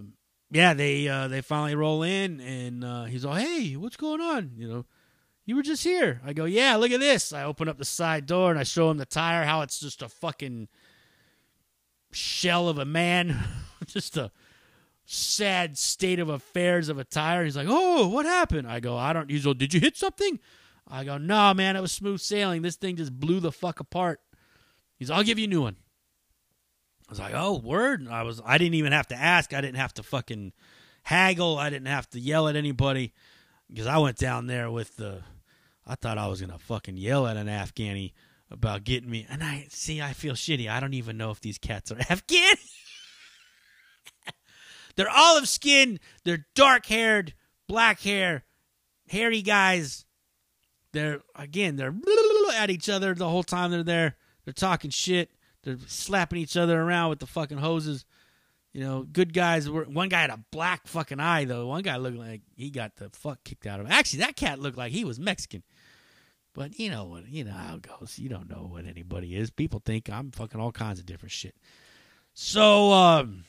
[0.51, 4.53] yeah, they uh, they finally roll in, and uh, he's all, "Hey, what's going on?"
[4.57, 4.85] You know,
[5.44, 6.20] you were just here.
[6.25, 8.90] I go, "Yeah, look at this." I open up the side door and I show
[8.90, 10.68] him the tire, how it's just a fucking
[12.12, 13.37] shell of a man,
[13.87, 14.31] just a
[15.05, 17.44] sad state of affairs of a tire.
[17.44, 20.38] He's like, "Oh, what happened?" I go, "I don't." He's "Did you hit something?"
[20.88, 22.62] I go, "No, man, it was smooth sailing.
[22.62, 24.20] This thing just blew the fuck apart."
[24.96, 25.77] He's, "I'll give you a new one."
[27.09, 28.40] I was like, "Oh, word!" I was.
[28.45, 29.53] I didn't even have to ask.
[29.55, 30.53] I didn't have to fucking
[31.05, 31.57] haggle.
[31.57, 33.12] I didn't have to yell at anybody
[33.69, 35.23] because I went down there with the.
[35.87, 38.12] I thought I was gonna fucking yell at an Afghani
[38.51, 40.03] about getting me, and I see.
[40.03, 40.69] I feel shitty.
[40.69, 42.59] I don't even know if these cats are Afghani.
[44.97, 46.01] they're olive skinned.
[46.25, 47.35] They're dark haired,
[47.69, 48.45] black hair,
[49.09, 50.05] hairy guys.
[50.92, 51.77] They're again.
[51.77, 51.95] They're
[52.57, 54.16] at each other the whole time they're there.
[54.45, 55.31] They're talking shit.
[55.66, 58.05] They're slapping each other around with the fucking hoses.
[58.72, 59.83] You know, good guys were.
[59.83, 61.66] One guy had a black fucking eye though.
[61.66, 63.92] One guy looked like he got the fuck kicked out of him.
[63.92, 65.64] Actually, that cat looked like he was Mexican.
[66.55, 67.29] But you know what?
[67.29, 68.16] You know how it goes.
[68.16, 69.50] You don't know what anybody is.
[69.50, 71.57] People think I'm fucking all kinds of different shit.
[72.33, 73.42] So, um,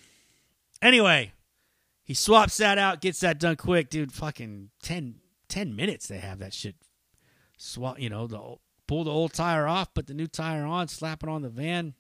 [0.82, 1.34] anyway,
[2.04, 4.12] he swaps that out, gets that done quick, dude.
[4.12, 5.16] Fucking 10,
[5.50, 6.78] 10 minutes they have that shit.
[7.58, 8.56] Swap, you know, the
[8.88, 11.94] pull the old tire off, put the new tire on, slap it on the van,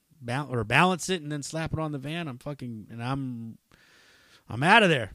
[0.49, 2.27] or balance it and then slap it on the van.
[2.27, 3.57] I'm fucking and I'm
[4.49, 5.11] I'm out of there.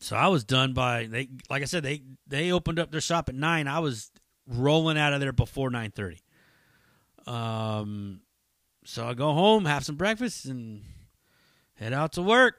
[0.00, 3.28] So I was done by they like I said they they opened up their shop
[3.28, 3.68] at 9.
[3.68, 4.10] I was
[4.46, 6.20] rolling out of there before 9:30.
[7.26, 8.20] Um,
[8.84, 10.82] so I go home, have some breakfast, and
[11.74, 12.56] head out to work.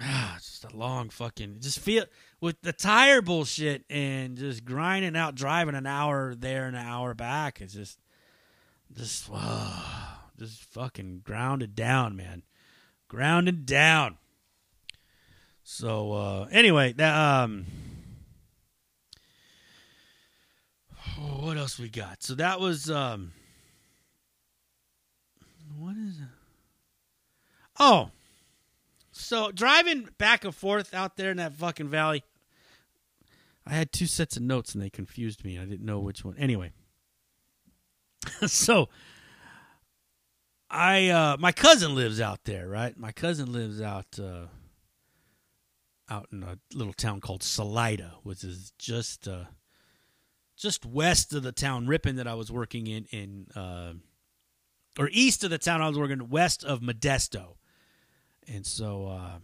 [0.00, 1.58] Ah, just a long fucking.
[1.60, 2.04] Just feel
[2.40, 7.14] with the tire bullshit and just grinding out, driving an hour there and an hour
[7.14, 7.60] back.
[7.60, 7.98] It's just,
[8.96, 9.30] just,
[10.38, 12.42] just fucking grounded down, man,
[13.08, 14.18] grounded down.
[15.62, 17.66] So uh, anyway, that um,
[21.40, 22.22] what else we got?
[22.22, 23.32] So that was um,
[25.78, 26.28] what is it?
[27.78, 28.10] Oh,
[29.12, 32.24] so driving back and forth out there in that fucking valley,
[33.66, 35.58] I had two sets of notes and they confused me.
[35.58, 36.36] I didn't know which one.
[36.36, 36.72] Anyway,
[38.46, 38.88] so
[40.70, 42.96] I uh, my cousin lives out there, right?
[42.96, 44.46] My cousin lives out uh,
[46.08, 49.44] out in a little town called Salida, which is just uh,
[50.56, 53.94] just west of the town Ripon that I was working in in uh,
[54.98, 57.56] or east of the town I was working west of Modesto.
[58.46, 59.38] And so uh,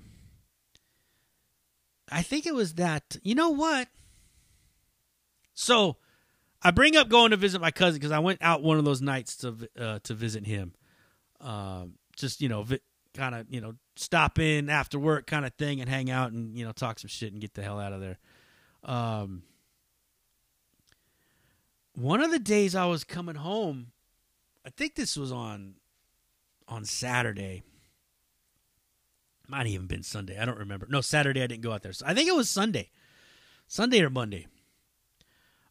[2.10, 3.16] I think it was that.
[3.22, 3.88] You know what?
[5.54, 5.96] So
[6.66, 9.00] I bring up going to visit my cousin because I went out one of those
[9.00, 10.72] nights to uh, to visit him.
[11.40, 12.80] Um, just you know, vi-
[13.14, 16.58] kind of you know, stop in after work kind of thing and hang out and
[16.58, 18.18] you know talk some shit and get the hell out of there.
[18.82, 19.44] Um,
[21.94, 23.92] one of the days I was coming home,
[24.66, 25.74] I think this was on
[26.66, 27.62] on Saturday.
[29.46, 30.36] Might even been Sunday.
[30.36, 30.88] I don't remember.
[30.90, 31.92] No, Saturday I didn't go out there.
[31.92, 32.90] So I think it was Sunday.
[33.68, 34.48] Sunday or Monday.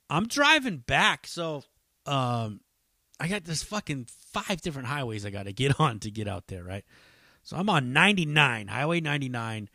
[0.10, 1.64] I'm driving back, so
[2.06, 2.62] um
[3.20, 6.48] I got this fucking five different highways I got to get on to get out
[6.48, 6.84] there, right?
[7.46, 9.70] So I'm on 99, Highway 99,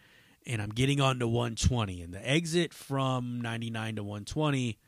[0.44, 2.02] and I'm getting on to 120.
[2.02, 4.78] And the exit from 99 to 120,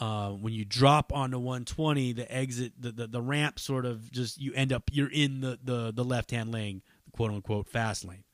[0.00, 4.40] uh, when you drop onto 120, the exit, the, the, the ramp sort of just,
[4.40, 8.24] you end up, you're in the, the, the left hand lane, quote unquote, fast lane.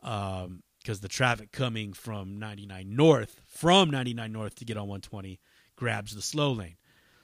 [0.00, 0.62] Because um,
[1.00, 5.38] the traffic coming from 99 north, from 99 north to get on 120,
[5.76, 6.76] grabs the slow lane.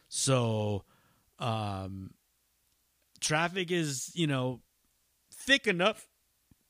[0.09, 0.85] So,
[1.39, 2.11] um,
[3.21, 4.61] traffic is, you know,
[5.33, 6.07] thick enough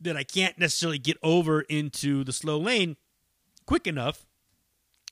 [0.01, 2.97] that I can't necessarily get over into the slow lane
[3.67, 4.27] quick enough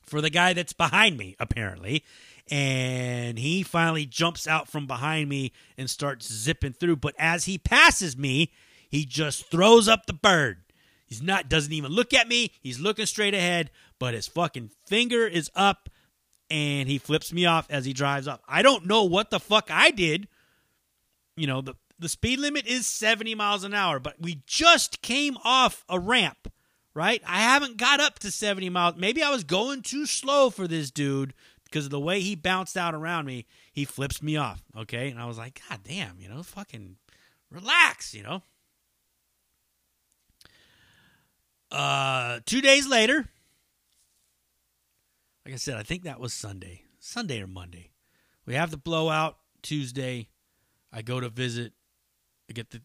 [0.07, 2.05] for the guy that's behind me, apparently.
[2.51, 6.97] And he finally jumps out from behind me and starts zipping through.
[6.97, 8.53] But as he passes me,
[8.89, 10.59] he just throws up the bird.
[11.05, 12.53] He's not doesn't even look at me.
[12.61, 15.89] He's looking straight ahead, but his fucking finger is up
[16.51, 18.43] and he flips me off as he drives up.
[18.49, 20.29] I don't know what the fuck I did.
[21.37, 25.37] You know, the the speed limit is 70 miles an hour, but we just came
[25.43, 26.53] off a ramp,
[26.95, 27.21] right?
[27.27, 28.95] I haven't got up to 70 miles.
[28.97, 31.35] Maybe I was going too slow for this dude
[31.65, 33.47] because of the way he bounced out around me.
[33.73, 35.11] He flips me off, okay?
[35.11, 36.97] And I was like, God damn, you know, fucking
[37.51, 38.43] relax, you know?
[41.71, 43.29] Uh, two days later,
[45.49, 47.89] like I said, I think that was Sunday, Sunday or Monday.
[48.45, 50.29] We have the blowout Tuesday.
[50.93, 51.73] I go to visit
[52.51, 52.83] I get the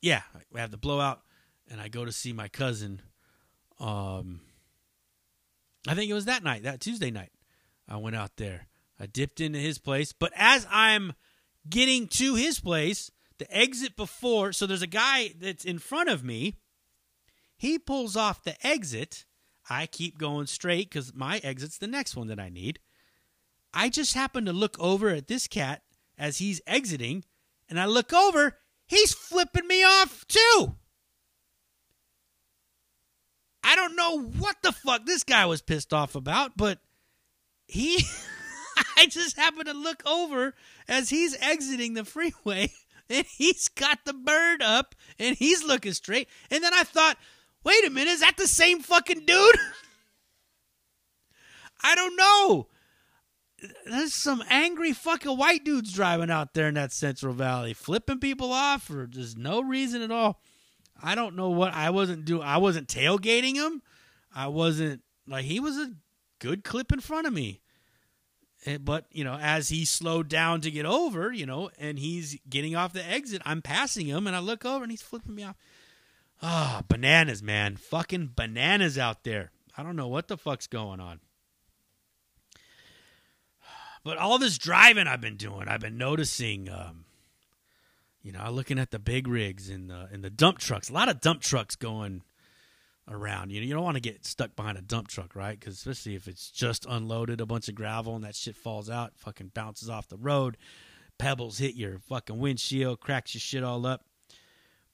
[0.00, 1.20] yeah, we have the blowout,
[1.70, 3.02] and I go to see my cousin.
[3.78, 4.40] Um,
[5.86, 7.30] I think it was that night, that Tuesday night.
[7.88, 8.66] I went out there.
[8.98, 11.12] I dipped into his place, but as I'm
[11.70, 16.24] getting to his place, the exit before, so there's a guy that's in front of
[16.24, 16.56] me.
[17.56, 19.24] He pulls off the exit.
[19.72, 22.78] I keep going straight because my exit's the next one that I need.
[23.72, 25.82] I just happen to look over at this cat
[26.18, 27.24] as he's exiting,
[27.68, 28.58] and I look over
[28.92, 30.76] He's flipping me off too.
[33.64, 36.78] I don't know what the fuck this guy was pissed off about, but
[37.66, 38.04] he
[38.98, 40.54] I just happen to look over
[40.88, 42.70] as he's exiting the freeway
[43.08, 46.28] and he's got the bird up and he's looking straight.
[46.50, 47.16] And then I thought,
[47.64, 49.56] wait a minute, is that the same fucking dude?
[51.84, 52.68] I don't know
[53.86, 58.52] there's some angry fucking white dudes driving out there in that Central Valley, flipping people
[58.52, 60.40] off for just no reason at all.
[61.02, 62.42] I don't know what I wasn't doing.
[62.42, 63.82] I wasn't tailgating him.
[64.34, 65.92] I wasn't like he was a
[66.38, 67.60] good clip in front of me.
[68.66, 72.38] Eh, but you know, as he slowed down to get over, you know, and he's
[72.48, 75.42] getting off the exit, I'm passing him, and I look over and he's flipping me
[75.42, 75.56] off.
[76.42, 79.52] Ah, bananas, man, fucking bananas out there.
[79.76, 81.20] I don't know what the fuck's going on.
[84.04, 86.68] But all this driving I've been doing, I've been noticing.
[86.68, 87.04] Um,
[88.22, 90.88] you know, looking at the big rigs and the and the dump trucks.
[90.88, 92.22] A lot of dump trucks going
[93.08, 93.50] around.
[93.50, 95.58] You know, you don't want to get stuck behind a dump truck, right?
[95.58, 99.12] Because especially if it's just unloaded a bunch of gravel and that shit falls out,
[99.16, 100.56] fucking bounces off the road,
[101.18, 104.04] pebbles hit your fucking windshield, cracks your shit all up.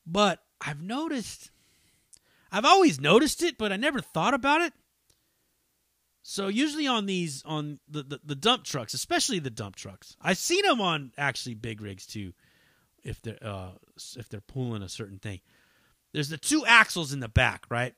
[0.06, 1.50] But I've noticed,
[2.50, 4.72] I've always noticed it, but I never thought about it.
[6.22, 10.36] So usually on these on the, the, the dump trucks, especially the dump trucks, I've
[10.36, 12.34] seen them on actually big rigs too,
[13.02, 13.70] if they're uh,
[14.16, 15.40] if they're pulling a certain thing.
[16.12, 17.94] There's the two axles in the back, right?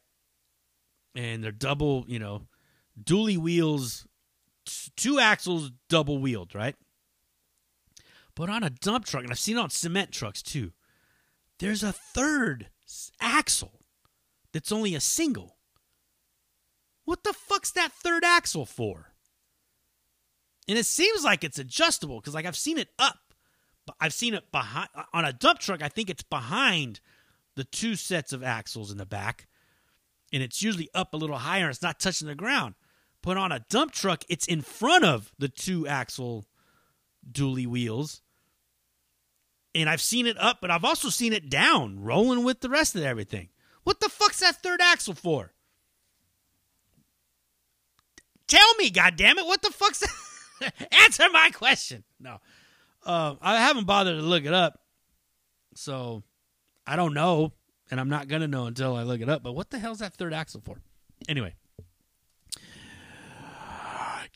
[1.16, 2.42] And they're double, you know,
[3.02, 4.06] dually wheels,
[4.64, 6.76] t- two axles, double wheeled, right?
[8.36, 10.72] But on a dump truck, and I've seen it on cement trucks too,
[11.60, 12.68] there's a third
[13.20, 13.84] axle
[14.52, 15.56] that's only a single.
[17.04, 19.12] What the fuck's that third axle for?
[20.68, 23.18] And it seems like it's adjustable because, like, I've seen it up,
[23.86, 25.82] but I've seen it behind uh, on a dump truck.
[25.82, 27.00] I think it's behind
[27.56, 29.48] the two sets of axles in the back,
[30.32, 31.68] and it's usually up a little higher.
[31.68, 32.74] It's not touching the ground.
[33.22, 36.46] But on a dump truck, it's in front of the two axle
[37.30, 38.22] dually wheels.
[39.74, 42.96] And I've seen it up, but I've also seen it down, rolling with the rest
[42.96, 43.50] of everything.
[43.84, 45.52] What the fuck's that third axle for?
[48.48, 50.74] Tell me, goddammit, what the fuck's that?
[51.04, 52.02] Answer my question.
[52.18, 52.38] No.
[53.06, 54.80] Uh, I haven't bothered to look it up.
[55.74, 56.22] So
[56.86, 57.52] I don't know,
[57.90, 59.42] and I'm not to know until I look it up.
[59.42, 60.80] But what the hell's that third axle for?
[61.28, 61.54] Anyway,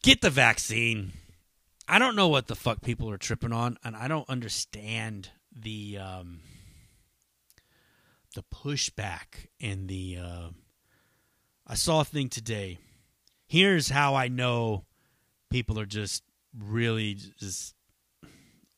[0.03, 1.13] get the vaccine.
[1.87, 5.99] I don't know what the fuck people are tripping on, and I don't understand the
[5.99, 6.41] um,
[8.35, 10.19] the pushback and the.
[10.21, 10.49] Uh,
[11.67, 12.79] I saw a thing today.
[13.47, 14.85] Here's how I know
[15.51, 16.23] people are just
[16.59, 17.75] really just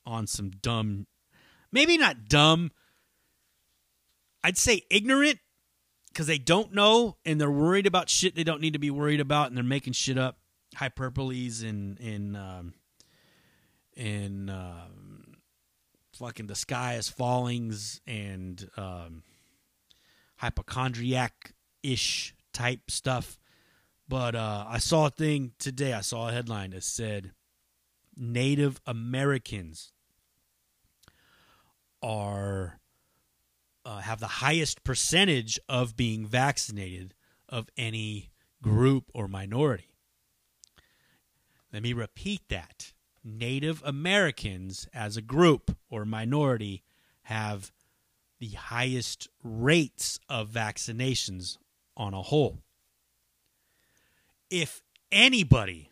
[0.04, 1.06] on some dumb,
[1.70, 2.72] maybe not dumb.
[4.42, 5.38] I'd say ignorant
[6.08, 9.20] because they don't know and they're worried about shit they don't need to be worried
[9.20, 10.38] about, and they're making shit up,
[10.74, 12.74] hyperboles and and um,
[13.96, 15.36] and um,
[16.12, 19.22] fucking the sky is fallings and um,
[20.36, 23.38] hypochondriac ish type stuff.
[24.08, 25.92] But uh, I saw a thing today.
[25.92, 27.32] I saw a headline that said
[28.16, 29.92] Native Americans
[32.02, 32.78] are
[33.84, 37.14] uh, have the highest percentage of being vaccinated
[37.48, 38.30] of any
[38.62, 39.94] group or minority.
[41.72, 42.92] Let me repeat that.
[43.26, 46.84] Native Americans as a group or minority
[47.22, 47.72] have
[48.38, 51.58] the highest rates of vaccinations
[51.96, 52.62] on a whole.
[54.48, 55.90] If anybody,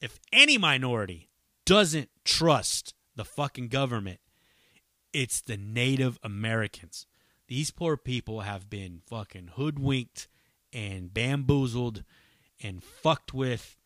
[0.00, 1.28] if any minority
[1.66, 4.20] doesn't trust the fucking government,
[5.12, 7.06] it's the Native Americans.
[7.46, 10.28] These poor people have been fucking hoodwinked
[10.72, 12.04] and bamboozled
[12.62, 13.76] and fucked with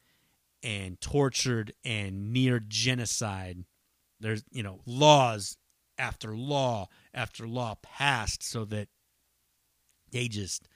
[0.64, 3.64] and tortured and near genocide.
[4.18, 5.58] There's, you know, laws
[5.98, 8.88] after law after law passed so that
[10.10, 10.66] they just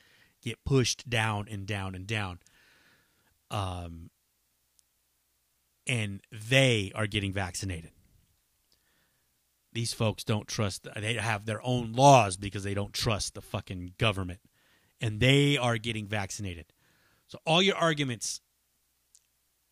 [0.43, 2.39] get pushed down and down and down.
[3.51, 4.11] Um,
[5.87, 7.91] and they are getting vaccinated.
[9.73, 13.95] These folks don't trust, they have their own laws because they don't trust the fucking
[13.97, 14.41] government.
[15.01, 16.67] And they are getting vaccinated.
[17.29, 18.41] So all your arguments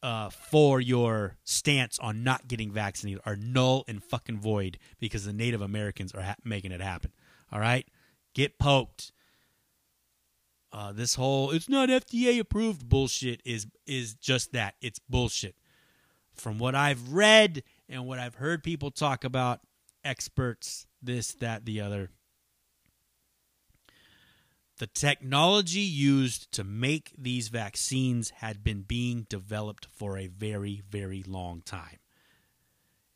[0.06, 5.32] uh, for your stance on not getting vaccinated are null and fucking void because the
[5.32, 7.10] Native Americans are ha- making it happen.
[7.50, 7.84] All right?
[8.32, 9.10] Get poked.
[10.72, 14.76] Uh, this whole it's not FDA approved bullshit is is just that.
[14.80, 15.56] It's bullshit.
[16.34, 19.58] From what I've read and what I've heard people talk about,
[20.04, 22.10] experts, this, that, the other,
[24.78, 31.22] the technology used to make these vaccines had been being developed for a very, very
[31.26, 31.98] long time.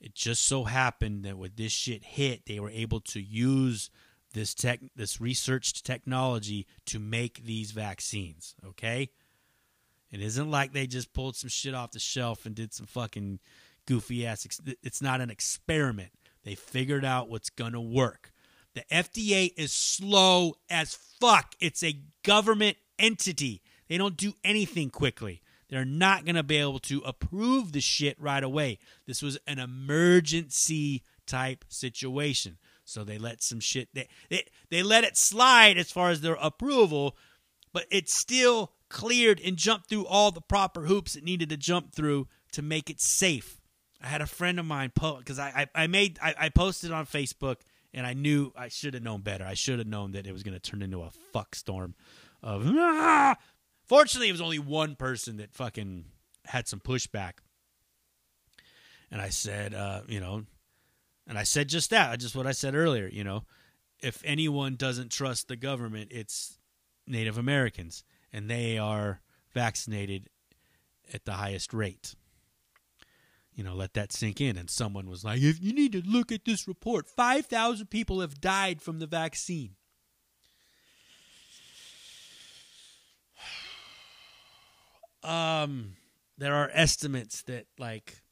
[0.00, 3.90] It just so happened that when this shit hit, they were able to use
[4.32, 8.54] this tech, this researched technology to make these vaccines.
[8.64, 9.11] Okay,
[10.11, 13.40] it isn't like they just pulled some shit off the shelf and did some fucking
[13.86, 14.46] goofy ass.
[14.46, 16.12] Ex- it's not an experiment.
[16.44, 18.29] They figured out what's gonna work.
[18.74, 21.54] The FDA is slow as fuck.
[21.60, 23.62] It's a government entity.
[23.88, 25.42] They don't do anything quickly.
[25.68, 28.78] They're not going to be able to approve the shit right away.
[29.06, 32.58] This was an emergency type situation.
[32.84, 36.36] So they let some shit they, they they let it slide as far as their
[36.40, 37.16] approval,
[37.72, 41.92] but it still cleared and jumped through all the proper hoops it needed to jump
[41.94, 43.60] through to make it safe.
[44.02, 46.90] I had a friend of mine post because I, I I made I, I posted
[46.90, 47.58] on Facebook
[47.93, 49.45] and I knew I should have known better.
[49.45, 51.95] I should have known that it was going to turn into a fuck storm
[52.43, 52.64] of.
[52.66, 53.36] Ah!
[53.86, 56.05] Fortunately, it was only one person that fucking
[56.47, 57.34] had some pushback,
[59.11, 60.45] and I said, uh, you know,
[61.26, 63.09] and I said just that, just what I said earlier.
[63.09, 63.45] You know,
[64.01, 66.59] if anyone doesn't trust the government, it's
[67.07, 69.20] Native Americans, and they are
[69.53, 70.28] vaccinated
[71.12, 72.14] at the highest rate.
[73.55, 74.57] You know, let that sink in.
[74.57, 78.40] And someone was like, if you need to look at this report, 5,000 people have
[78.40, 79.76] died from the vaccine.
[85.22, 85.96] Um,
[86.38, 88.22] there are estimates that like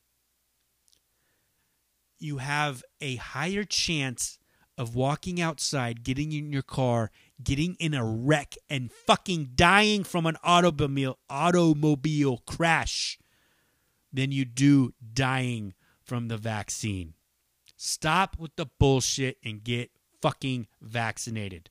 [2.20, 4.38] You have a higher chance
[4.78, 7.10] of walking outside, getting in your car,
[7.42, 13.18] getting in a wreck, and fucking dying from an automobile automobile crash
[14.12, 17.14] than you do dying from the vaccine.
[17.76, 19.90] Stop with the bullshit and get
[20.20, 21.70] fucking vaccinated.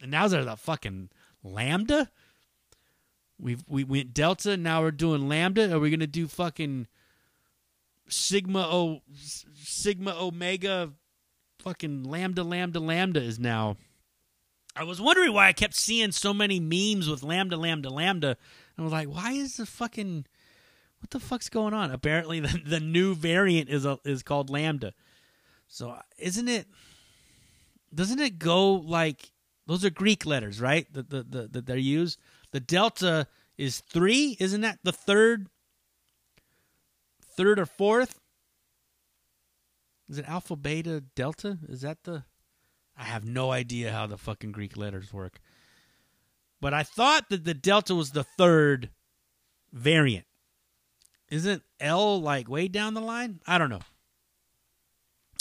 [0.00, 1.10] And now there's a fucking
[1.42, 2.10] lambda.
[3.38, 4.56] We've we went delta.
[4.56, 5.74] Now we're doing lambda.
[5.74, 6.86] Are we gonna do fucking
[8.08, 9.02] sigma o
[9.54, 10.92] sigma omega?
[11.60, 13.76] Fucking lambda lambda lambda is now.
[14.76, 18.36] I was wondering why I kept seeing so many memes with lambda lambda lambda.
[18.76, 20.26] I was like, why is the fucking
[20.98, 21.90] what the fuck's going on?
[21.90, 24.92] Apparently, the, the new variant is a, is called lambda.
[25.68, 26.66] So isn't it?
[27.94, 29.30] Doesn't it go like
[29.66, 30.92] those are Greek letters, right?
[30.92, 32.18] That the, the, that they're used.
[32.50, 33.26] The delta
[33.56, 34.36] is three.
[34.38, 35.48] Isn't that the third?
[37.36, 38.20] Third or fourth?
[40.08, 41.58] Is it alpha, beta, delta?
[41.68, 42.24] Is that the?
[42.96, 45.40] I have no idea how the fucking Greek letters work.
[46.60, 48.90] But I thought that the delta was the third
[49.72, 50.26] variant.
[51.30, 53.40] Isn't L like way down the line?
[53.46, 53.80] I don't know.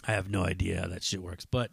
[0.06, 1.46] I have no idea how that shit works.
[1.46, 1.72] But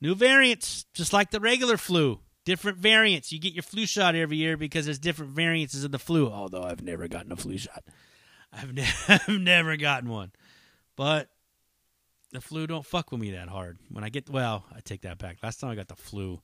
[0.00, 3.30] new variants, just like the regular flu, different variants.
[3.30, 6.28] You get your flu shot every year because there's different variants of the flu.
[6.28, 7.84] Although I've never gotten a flu shot,
[8.52, 10.32] I've, ne- I've never gotten one.
[10.96, 11.28] But
[12.32, 13.78] the flu don't fuck with me that hard.
[13.90, 15.38] When I get well, I take that back.
[15.42, 16.40] Last time I got the flu,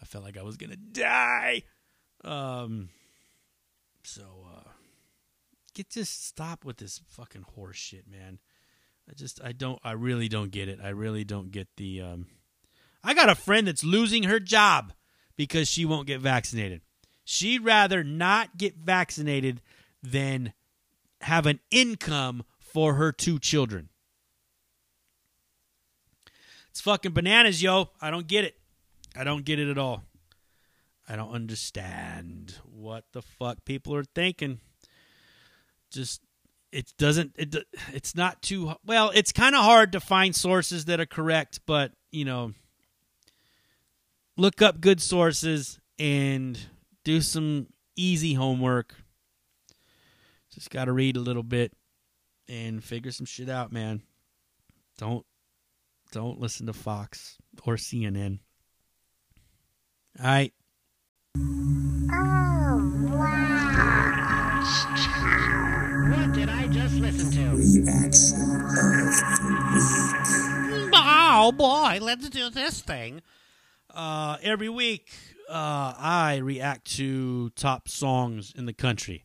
[0.00, 1.62] I felt like I was gonna die.
[2.24, 2.88] Um,
[4.04, 4.70] so uh,
[5.74, 8.38] get just stop with this fucking horse shit, man.
[9.08, 10.80] I just I don't I really don't get it.
[10.82, 12.26] I really don't get the um
[13.02, 14.92] I got a friend that's losing her job
[15.36, 16.82] because she won't get vaccinated.
[17.24, 19.60] She'd rather not get vaccinated
[20.02, 20.52] than
[21.22, 23.88] have an income for her two children.
[26.70, 27.90] It's fucking bananas, yo.
[28.00, 28.56] I don't get it.
[29.16, 30.04] I don't get it at all.
[31.08, 34.60] I don't understand what the fuck people are thinking.
[35.90, 36.20] Just
[36.70, 37.54] it doesn't it
[37.92, 41.92] it's not too well it's kind of hard to find sources that are correct but
[42.10, 42.52] you know
[44.36, 46.58] look up good sources and
[47.04, 48.94] do some easy homework
[50.58, 51.72] just got to read a little bit
[52.48, 54.02] and figure some shit out man
[54.96, 55.24] don't
[56.10, 58.40] don't listen to fox or cnn
[60.18, 60.52] all right
[62.20, 63.38] Oh, wow.
[66.10, 67.38] What did I just listen to?
[70.94, 73.22] Oh boy, let's do this thing.
[73.94, 75.10] Uh, every week,
[75.48, 79.24] uh, I react to top songs in the country.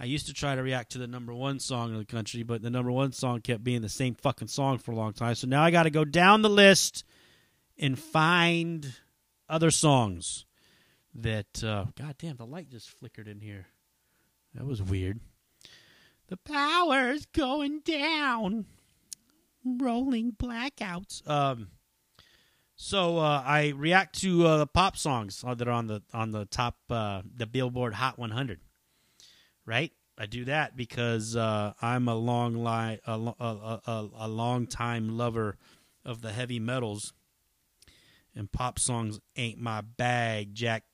[0.00, 2.62] I used to try to react to the number one song in the country, but
[2.62, 5.34] the number one song kept being the same fucking song for a long time.
[5.34, 7.04] So now I got to go down the list
[7.76, 8.94] and find
[9.48, 10.44] other songs
[11.14, 11.64] that.
[11.64, 13.66] Uh, God damn, the light just flickered in here.
[14.54, 15.20] That was weird.
[16.28, 18.66] The power's going down.
[19.64, 21.28] Rolling blackouts.
[21.28, 21.68] Um,
[22.76, 26.44] so uh, I react to uh, the pop songs that are on the on the
[26.44, 28.60] top uh, the Billboard Hot 100.
[29.68, 34.66] Right, I do that because uh, I'm a long li- a, a, a, a long
[34.66, 35.58] time lover
[36.06, 37.12] of the heavy metals,
[38.34, 40.84] and pop songs ain't my bag, Jack.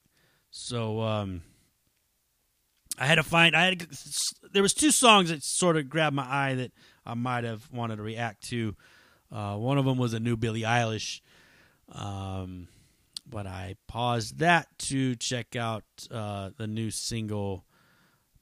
[0.51, 1.43] So um,
[2.99, 3.55] I had to find.
[3.55, 3.87] I had
[4.53, 6.73] there was two songs that sort of grabbed my eye that
[7.07, 8.75] I might have wanted to react to.
[9.31, 11.21] Uh, one of them was a new Billie Eilish,
[11.93, 12.67] um,
[13.25, 17.65] but I paused that to check out uh, the new single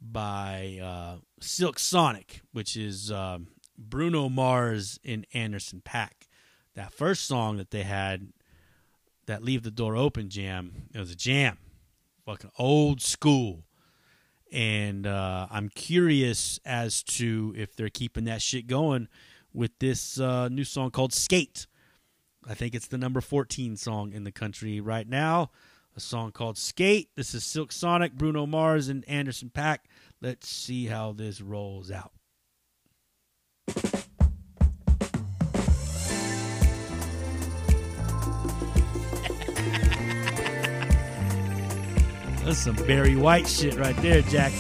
[0.03, 3.49] by uh, Silk Sonic, which is um,
[3.79, 6.29] Bruno Mars and Anderson .Paak.
[6.75, 8.33] That first song that they had,
[9.27, 11.59] that Leave the Door Open jam, it was a jam.
[12.27, 13.65] Fucking old school.
[14.53, 19.09] And uh, I'm curious as to if they're keeping that shit going
[19.53, 21.67] with this uh, new song called Skate.
[22.47, 25.51] I think it's the number 14 song in the country right now.
[25.95, 27.11] A song called Skate.
[27.17, 29.79] This is Silk Sonic, Bruno Mars, and Anderson .Paak.
[30.23, 32.13] Let's see how this rolls out.
[42.45, 44.53] That's some Barry White shit right there, Jack.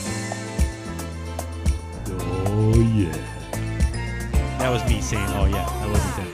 [2.06, 3.10] Oh yeah.
[4.58, 6.31] That was me saying, "Oh yeah." That wasn't that.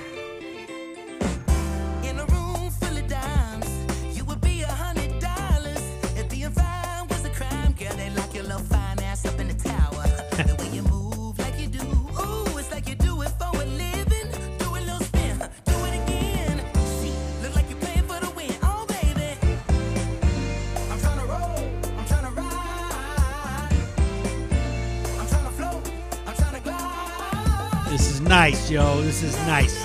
[28.29, 29.01] Nice, yo.
[29.01, 29.85] This is nice.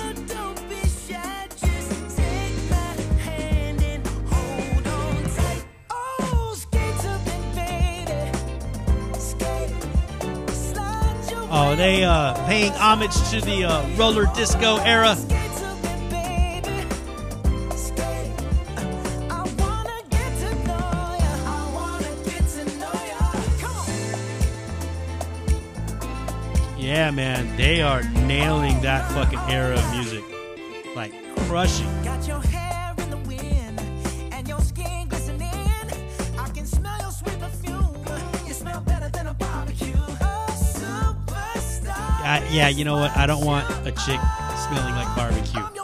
[11.56, 15.16] Oh, they uh paying homage to the uh, roller disco era.
[27.64, 30.22] They are nailing that fucking era of music,
[30.94, 31.14] like
[31.46, 31.88] crushing.
[32.04, 33.80] Got your hair in the wind
[34.32, 35.48] and your skin glistening.
[36.38, 37.88] I can smell your sweet perfume.
[38.46, 39.94] You smell better than a barbecue.
[40.76, 41.96] Superstar.
[42.32, 43.16] I, yeah, you know what?
[43.16, 44.20] I don't want a chick
[44.66, 45.83] smelling like barbecue.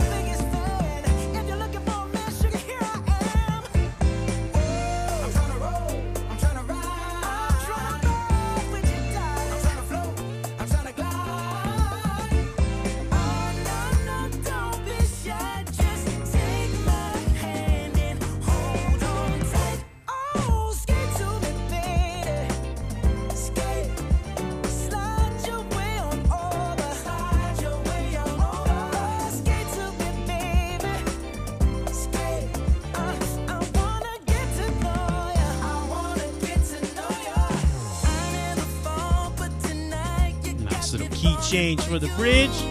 [41.85, 42.69] For the bridge.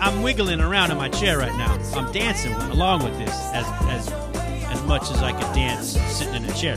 [0.00, 1.72] I'm wiggling around in my chair right now.
[1.94, 4.10] I'm dancing along with this as as
[4.66, 6.76] as much as I could dance sitting in a chair.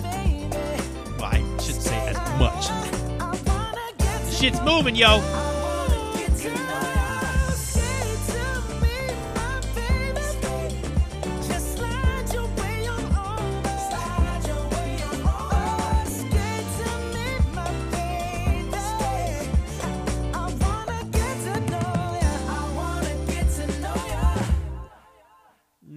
[1.18, 2.70] Well, I shouldn't say as much.
[4.32, 5.49] Shit's moving, yo.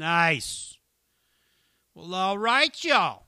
[0.03, 0.79] Nice.
[1.95, 3.27] Well, all right, y'all.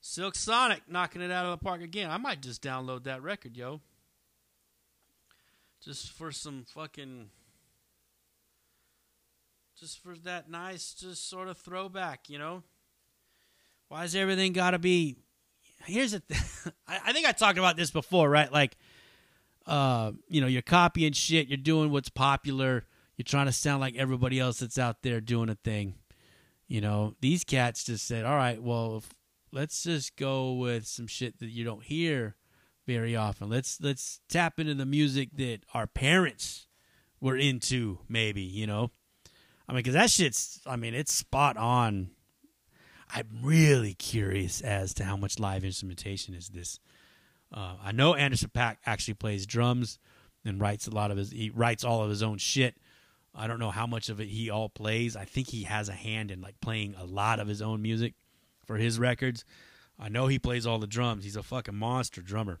[0.00, 2.10] Silk Sonic knocking it out of the park again.
[2.10, 3.82] I might just download that record, yo.
[5.84, 7.28] Just for some fucking.
[9.78, 12.62] Just for that nice, just sort of throwback, you know?
[13.88, 15.16] Why does everything got to be.
[15.84, 16.72] Here's the thing.
[16.88, 18.50] I think I talked about this before, right?
[18.50, 18.78] Like,
[19.66, 22.86] uh, you know, you're copying shit, you're doing what's popular,
[23.20, 25.92] you're trying to sound like everybody else that's out there doing a thing.
[26.68, 29.10] You know, these cats just said, all right, well, if,
[29.52, 32.36] let's just go with some shit that you don't hear
[32.86, 33.50] very often.
[33.50, 36.66] Let's let's tap into the music that our parents
[37.20, 38.90] were into, maybe, you know.
[39.68, 42.12] I mean, because that shit's, I mean, it's spot on.
[43.14, 46.80] I'm really curious as to how much live instrumentation is this.
[47.52, 49.98] Uh, I know Anderson .Paak actually plays drums
[50.42, 51.32] and writes a lot of his.
[51.32, 52.76] He writes all of his own shit.
[53.34, 55.16] I don't know how much of it he all plays.
[55.16, 58.14] I think he has a hand in like playing a lot of his own music
[58.64, 59.44] for his records.
[59.98, 61.24] I know he plays all the drums.
[61.24, 62.58] He's a fucking monster drummer.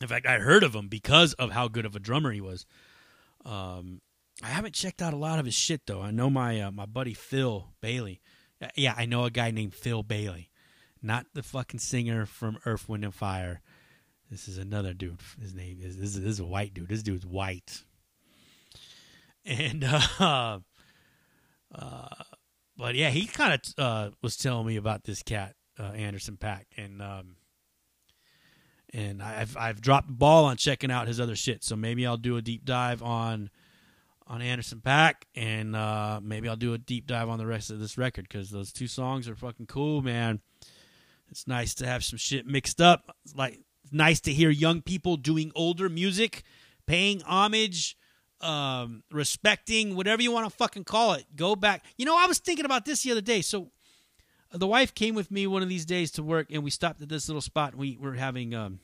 [0.00, 2.66] In fact, I heard of him because of how good of a drummer he was.
[3.44, 4.00] Um,
[4.42, 6.02] I haven't checked out a lot of his shit though.
[6.02, 8.20] I know my uh, my buddy Phil Bailey.
[8.74, 10.50] Yeah, I know a guy named Phil Bailey,
[11.02, 13.60] not the fucking singer from Earth, Wind and Fire.
[14.30, 15.20] This is another dude.
[15.40, 16.88] His name is this is, this is a white dude.
[16.88, 17.84] This dude's white.
[19.46, 20.00] And uh,
[21.74, 22.08] uh
[22.76, 26.64] but yeah, he kind of uh was telling me about this cat uh, Anderson .Paak
[26.76, 27.36] and um
[28.92, 31.64] and I've I've dropped the ball on checking out his other shit.
[31.64, 33.50] So maybe I'll do a deep dive on
[34.26, 37.78] on Anderson .Paak and uh maybe I'll do a deep dive on the rest of
[37.78, 40.40] this record cuz those two songs are fucking cool, man.
[41.28, 43.16] It's nice to have some shit mixed up.
[43.24, 43.60] It's like
[43.92, 46.42] nice to hear young people doing older music,
[46.86, 47.96] paying homage,
[48.40, 51.24] um, respecting whatever you want to fucking call it.
[51.36, 51.84] Go back.
[51.96, 53.40] You know, I was thinking about this the other day.
[53.40, 53.70] So
[54.52, 57.08] the wife came with me one of these days to work, and we stopped at
[57.08, 57.72] this little spot.
[57.72, 58.80] And we were having um,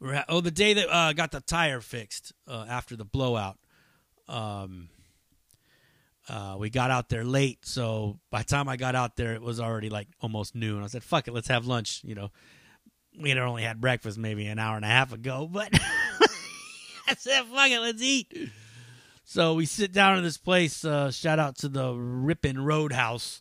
[0.00, 3.04] we we're ha- oh the day that uh, got the tire fixed uh, after the
[3.04, 3.58] blowout.
[4.28, 4.88] Um,
[6.28, 9.40] uh, we got out there late, so by the time I got out there, it
[9.40, 10.82] was already like almost noon.
[10.82, 12.30] I said, "Fuck it, let's have lunch." You know,
[13.18, 15.72] we had only had breakfast maybe an hour and a half ago, but
[17.10, 18.50] I said, "Fuck it, let's eat."
[19.24, 20.84] So we sit down in this place.
[20.84, 23.40] Uh, shout out to the Ripon Roadhouse,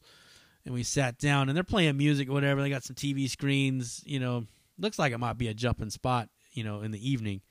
[0.65, 2.61] and we sat down, and they're playing music, or whatever.
[2.61, 4.01] They got some TV screens.
[4.05, 4.45] You know,
[4.77, 6.29] looks like it might be a jumping spot.
[6.51, 7.41] You know, in the evening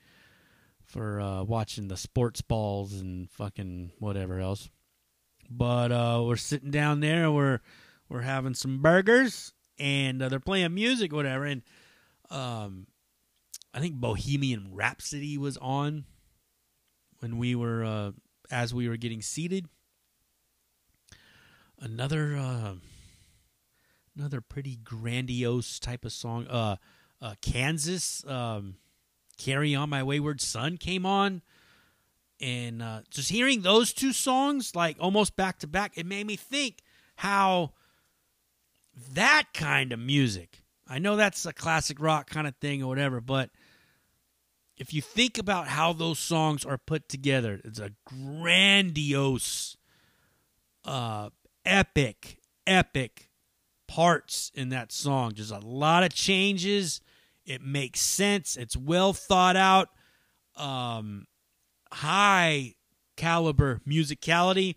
[0.85, 4.69] for uh, watching the sports balls and fucking whatever else.
[5.49, 7.59] But uh, we're sitting down there, and we're
[8.09, 11.45] we're having some burgers, and uh, they're playing music, whatever.
[11.45, 11.61] And
[12.31, 12.87] um,
[13.73, 16.05] I think Bohemian Rhapsody was on
[17.19, 18.11] when we were uh,
[18.49, 19.67] as we were getting seated.
[21.79, 22.73] Another uh,
[24.15, 26.47] another pretty grandiose type of song.
[26.47, 26.77] Uh,
[27.21, 28.75] uh, Kansas, um,
[29.37, 31.41] "Carry On My Wayward Son" came on,
[32.39, 36.35] and uh, just hearing those two songs like almost back to back, it made me
[36.35, 36.81] think
[37.17, 37.73] how
[39.13, 40.63] that kind of music.
[40.89, 43.49] I know that's a classic rock kind of thing or whatever, but
[44.77, 49.75] if you think about how those songs are put together, it's a grandiose,
[50.85, 51.29] uh,
[51.65, 53.29] epic, epic
[53.87, 55.33] parts in that song.
[55.35, 57.01] There's a lot of changes.
[57.45, 58.55] It makes sense.
[58.55, 59.89] It's well thought out.
[60.55, 61.25] Um,
[61.91, 62.75] high
[63.15, 64.75] caliber musicality.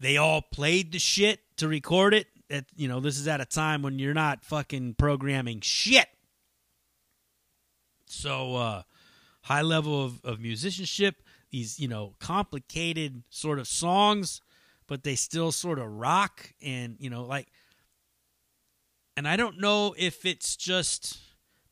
[0.00, 2.26] They all played the shit to record it.
[2.50, 6.08] At, you know, this is at a time when you're not fucking programming shit.
[8.06, 8.82] So, uh,
[9.42, 14.40] high level of, of musicianship, these, you know, complicated sort of songs,
[14.86, 17.48] but they still sort of rock and, you know, like,
[19.16, 21.18] and I don't know if it's just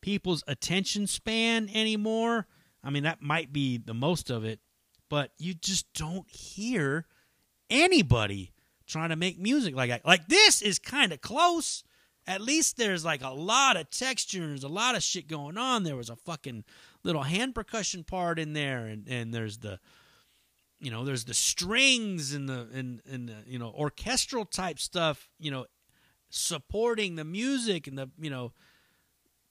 [0.01, 2.47] people's attention span anymore.
[2.83, 4.61] I mean, that might be the most of it,
[5.09, 7.07] but you just don't hear
[7.71, 8.53] anybody
[8.87, 10.05] trying to make music like that.
[10.07, 11.83] Like this is kind of close.
[12.27, 15.59] At least there's like a lot of texture and there's a lot of shit going
[15.59, 15.85] on.
[15.85, 16.65] There was a fucking
[17.05, 19.79] little hand percussion part in there, and, and there's the
[20.81, 25.29] you know there's the strings and the and and the, you know orchestral type stuff.
[25.39, 25.67] You know,
[26.31, 28.53] supporting the music and the you know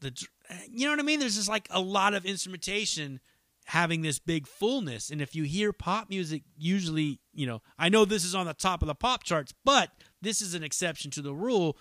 [0.02, 0.14] the
[0.50, 1.20] eh, you know what I mean.
[1.20, 3.20] There's just like a lot of instrumentation
[3.66, 5.10] having this big fullness.
[5.10, 8.54] And if you hear pop music, usually, you know, I know this is on the
[8.54, 9.90] top of the pop charts, but
[10.22, 11.78] this is an exception to the rule.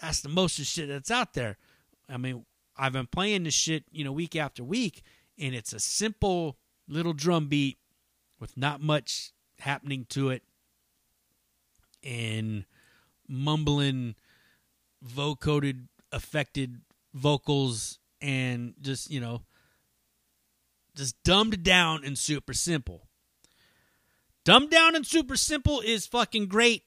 [0.00, 1.58] That's the most of shit that's out there.
[2.08, 5.02] I mean, I've been playing this shit, you know, week after week,
[5.38, 6.56] and it's a simple
[6.88, 7.78] little drum beat
[8.40, 10.42] with not much happening to it
[12.02, 12.64] and
[13.28, 14.14] mumbling
[15.04, 16.80] vocoded affected
[17.12, 19.42] vocals and just, you know,
[20.96, 23.08] just dumbed down and super simple.
[24.44, 26.84] Dumbed down and super simple is fucking great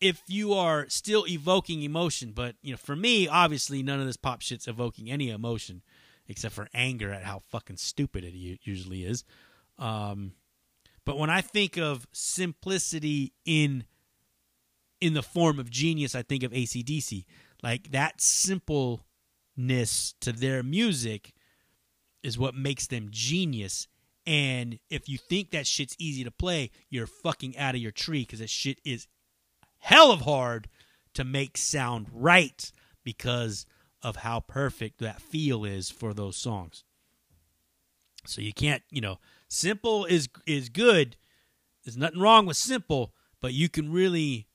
[0.00, 2.32] if you are still evoking emotion.
[2.32, 5.82] But you know, for me, obviously, none of this pop shit's evoking any emotion
[6.28, 9.24] except for anger at how fucking stupid it usually is.
[9.78, 10.32] Um,
[11.04, 13.84] but when I think of simplicity in
[15.00, 17.24] in the form of genius, I think of AC/DC.
[17.62, 21.32] Like that simpleness to their music
[22.26, 23.86] is what makes them genius
[24.26, 28.22] And if you think that shit's easy to play, you're fucking out of your tree
[28.22, 29.06] because that shit is
[29.78, 30.68] hell of hard
[31.14, 32.72] to make sound right
[33.04, 33.66] because
[34.02, 36.82] of how perfect that feel is for those songs.
[38.26, 39.18] So you can't, you know,
[39.48, 41.16] simple is is good.
[41.84, 44.48] There's nothing wrong with simple, but you can really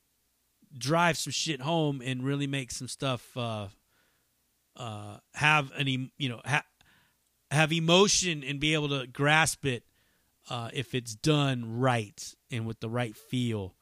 [0.78, 3.68] drive some shit home and really make some stuff uh
[4.78, 6.64] uh have any you know ha-
[7.52, 9.84] have emotion and be able to grasp it
[10.49, 13.76] uh if it's done right and with the right feel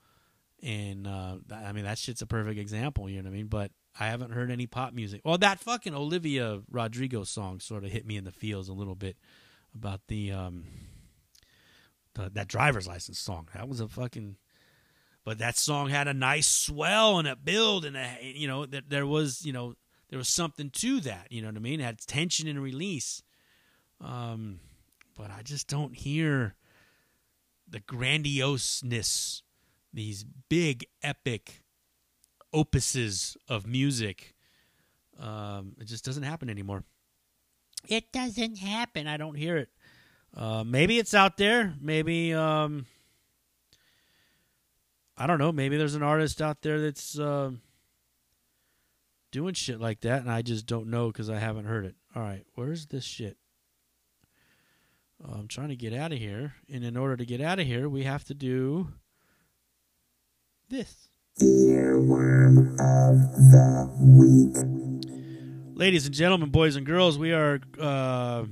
[0.61, 3.47] and uh I mean that shit's a perfect example, you know what I mean?
[3.47, 5.22] But I haven't heard any pop music.
[5.26, 8.95] Well, that fucking Olivia Rodrigo song sort of hit me in the feels a little
[8.95, 9.17] bit
[9.74, 10.65] about the um
[12.15, 13.47] the, that driver's license song.
[13.53, 14.36] That was a fucking
[15.24, 18.89] but that song had a nice swell and a build and a you know that
[18.89, 19.76] there was you know
[20.09, 23.22] there was something to that you know what i mean it had tension and release
[24.02, 24.60] um
[25.18, 26.56] but i just don't hear
[27.68, 29.41] the grandioseness
[29.93, 31.62] these big epic
[32.54, 34.36] opuses of music
[35.20, 36.84] um it just doesn't happen anymore
[37.88, 39.70] it doesn't happen i don't hear it
[40.36, 42.86] uh maybe it's out there maybe um
[45.20, 45.52] I don't know.
[45.52, 47.52] Maybe there's an artist out there that's uh,
[49.32, 51.95] doing shit like that, and I just don't know because I haven't heard it.
[52.16, 53.38] All right, where's this shit?
[55.24, 57.89] I'm trying to get out of here, and in order to get out of here,
[57.89, 58.89] we have to do
[60.70, 61.09] this.
[61.41, 63.17] Earworm of
[63.51, 65.76] the week.
[65.78, 68.45] Ladies and gentlemen, boys and girls, we are uh,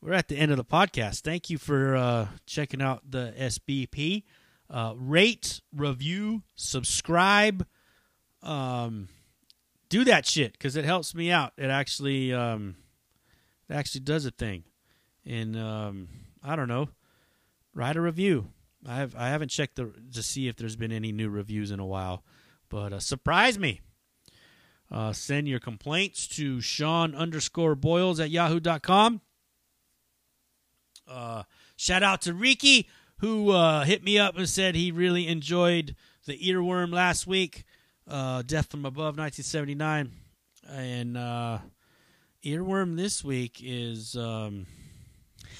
[0.00, 1.20] we're at the end of the podcast.
[1.20, 4.24] Thank you for uh, checking out the SBP
[4.70, 7.66] uh, rate, review, subscribe,
[8.42, 9.08] um,
[9.88, 11.52] do that shit because it helps me out.
[11.56, 12.76] It actually, um,
[13.68, 14.64] it actually does a thing,
[15.28, 16.08] and um,
[16.42, 16.88] I don't know,
[17.74, 18.48] write a review.
[18.86, 21.80] I have I haven't checked the to see if there's been any new reviews in
[21.80, 22.24] a while,
[22.68, 23.80] but uh, surprise me.
[24.90, 29.20] Uh, send your complaints to Sean underscore Boyles at yahoo.com.
[31.06, 31.42] Uh,
[31.76, 36.38] shout out to Ricky who uh, hit me up and said he really enjoyed the
[36.38, 37.64] earworm last week,
[38.06, 40.12] uh, Death from Above 1979.
[40.70, 41.58] And uh,
[42.44, 44.66] earworm this week is um,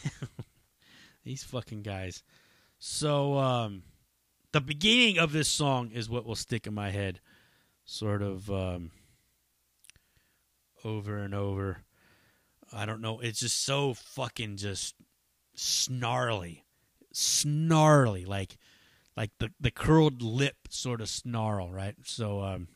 [1.24, 2.22] these fucking guys.
[2.78, 3.82] So um,
[4.52, 7.20] the beginning of this song is what will stick in my head,
[7.84, 8.90] sort of um,
[10.84, 11.82] over and over.
[12.72, 13.20] I don't know.
[13.20, 14.94] It's just so fucking just
[15.54, 16.64] snarly
[17.12, 18.56] snarly, like
[19.16, 21.96] like the the curled lip sort of snarl, right?
[22.04, 22.68] So um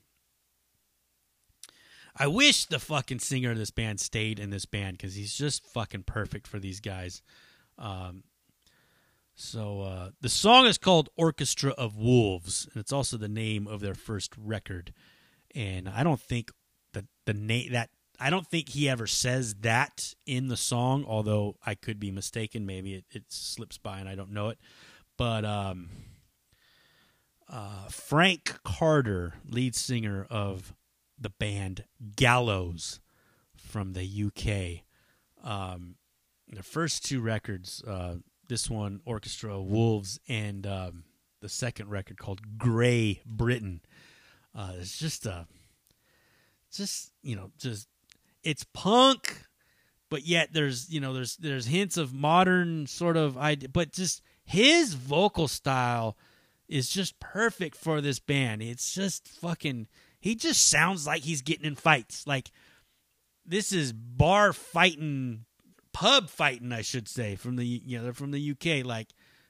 [2.17, 5.67] I wish the fucking singer of this band stayed in this band because he's just
[5.67, 7.23] fucking perfect for these guys.
[7.79, 8.25] Um,
[9.35, 13.81] so uh, the song is called "Orchestra of Wolves," and it's also the name of
[13.81, 14.93] their first record.
[15.55, 16.51] And I don't think
[16.93, 17.91] that the name that
[18.21, 22.67] I don't think he ever says that in the song, although I could be mistaken.
[22.67, 24.59] Maybe it, it slips by and I don't know it.
[25.17, 25.89] But um,
[27.49, 30.75] uh, Frank Carter, lead singer of
[31.23, 31.85] the band
[32.17, 33.01] Gallows
[33.57, 34.85] from the UK,
[35.49, 35.97] um,
[36.49, 38.17] the first two records, uh,
[38.49, 41.05] this one, Orchestra Wolves, and um,
[41.41, 43.81] the second record called Grey Britain.
[44.55, 45.47] Uh, it's just a,
[46.75, 47.89] just you know, just
[48.43, 49.47] it's punk,
[50.11, 54.23] but yet there's you know there's there's hints of modern sort of idea, but just
[54.45, 56.17] his vocal style
[56.69, 58.63] is just perfect for this band.
[58.63, 59.89] It's just fucking.
[60.23, 62.27] He just sounds like he's getting in fights.
[62.27, 62.51] Like
[63.45, 65.45] this is bar fighting,
[65.93, 68.87] pub fighting, I should say, from the you know they're from the UK.
[68.87, 69.09] Like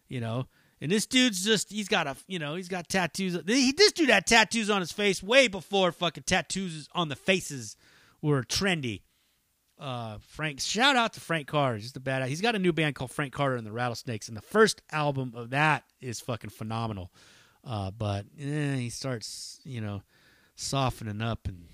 [0.08, 0.48] you know.
[0.80, 3.38] And this dude's just, he's got a, you know, he's got tattoos.
[3.46, 7.76] He, this dude had tattoos on his face way before fucking tattoos on the faces
[8.20, 9.02] were trendy.
[9.78, 12.26] Uh, Frank, shout out to Frank Carter, He's just a badass.
[12.26, 15.34] He's got a new band called Frank Carter and the Rattlesnakes, and the first album
[15.36, 17.12] of that is fucking phenomenal.
[17.64, 20.02] Uh, but eh, he starts, you know,
[20.54, 21.66] softening up and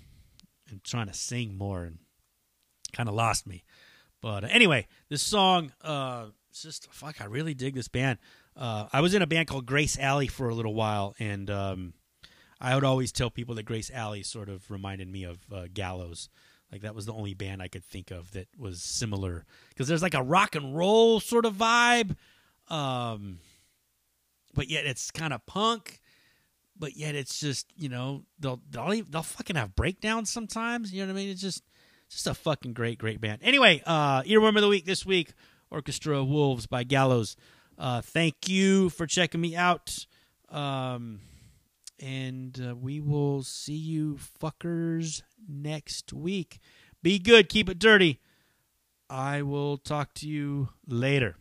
[0.70, 1.98] and trying to sing more, and
[2.92, 3.64] kind of lost me.
[4.20, 7.20] But uh, anyway, this song, uh, just fuck.
[7.20, 8.18] I really dig this band.
[8.56, 11.94] Uh, I was in a band called Grace Alley for a little while, and um,
[12.60, 16.28] I would always tell people that Grace Alley sort of reminded me of uh, Gallows.
[16.72, 20.02] Like that was the only band I could think of that was similar because there's
[20.02, 22.16] like a rock and roll sort of vibe,
[22.68, 23.38] um,
[24.54, 26.00] but yet it's kind of punk
[26.78, 30.92] but yet it's just you know they'll they'll even, they'll fucking have breakdowns sometimes.
[30.92, 31.30] You know what I mean?
[31.30, 31.62] It's just
[32.08, 33.40] just a fucking great great band.
[33.42, 35.32] Anyway, uh, earworm of the week this week:
[35.70, 37.36] Orchestra of Wolves by Gallows.
[37.76, 40.06] Uh, thank you for checking me out,
[40.50, 41.20] um,
[42.00, 46.58] and uh, we will see you fuckers next week.
[47.02, 48.20] Be good, keep it dirty.
[49.08, 51.36] I will talk to you later.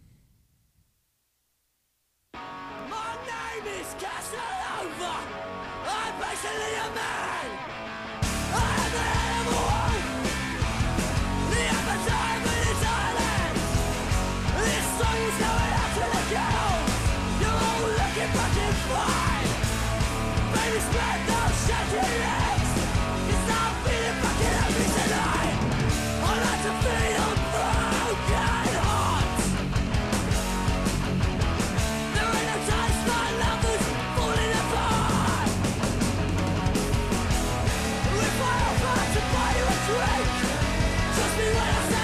[41.38, 41.97] me when I say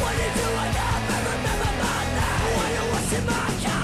[0.00, 3.83] When you do enough, remember my name my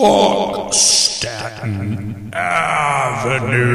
[0.00, 3.73] Cork Staten Avenue.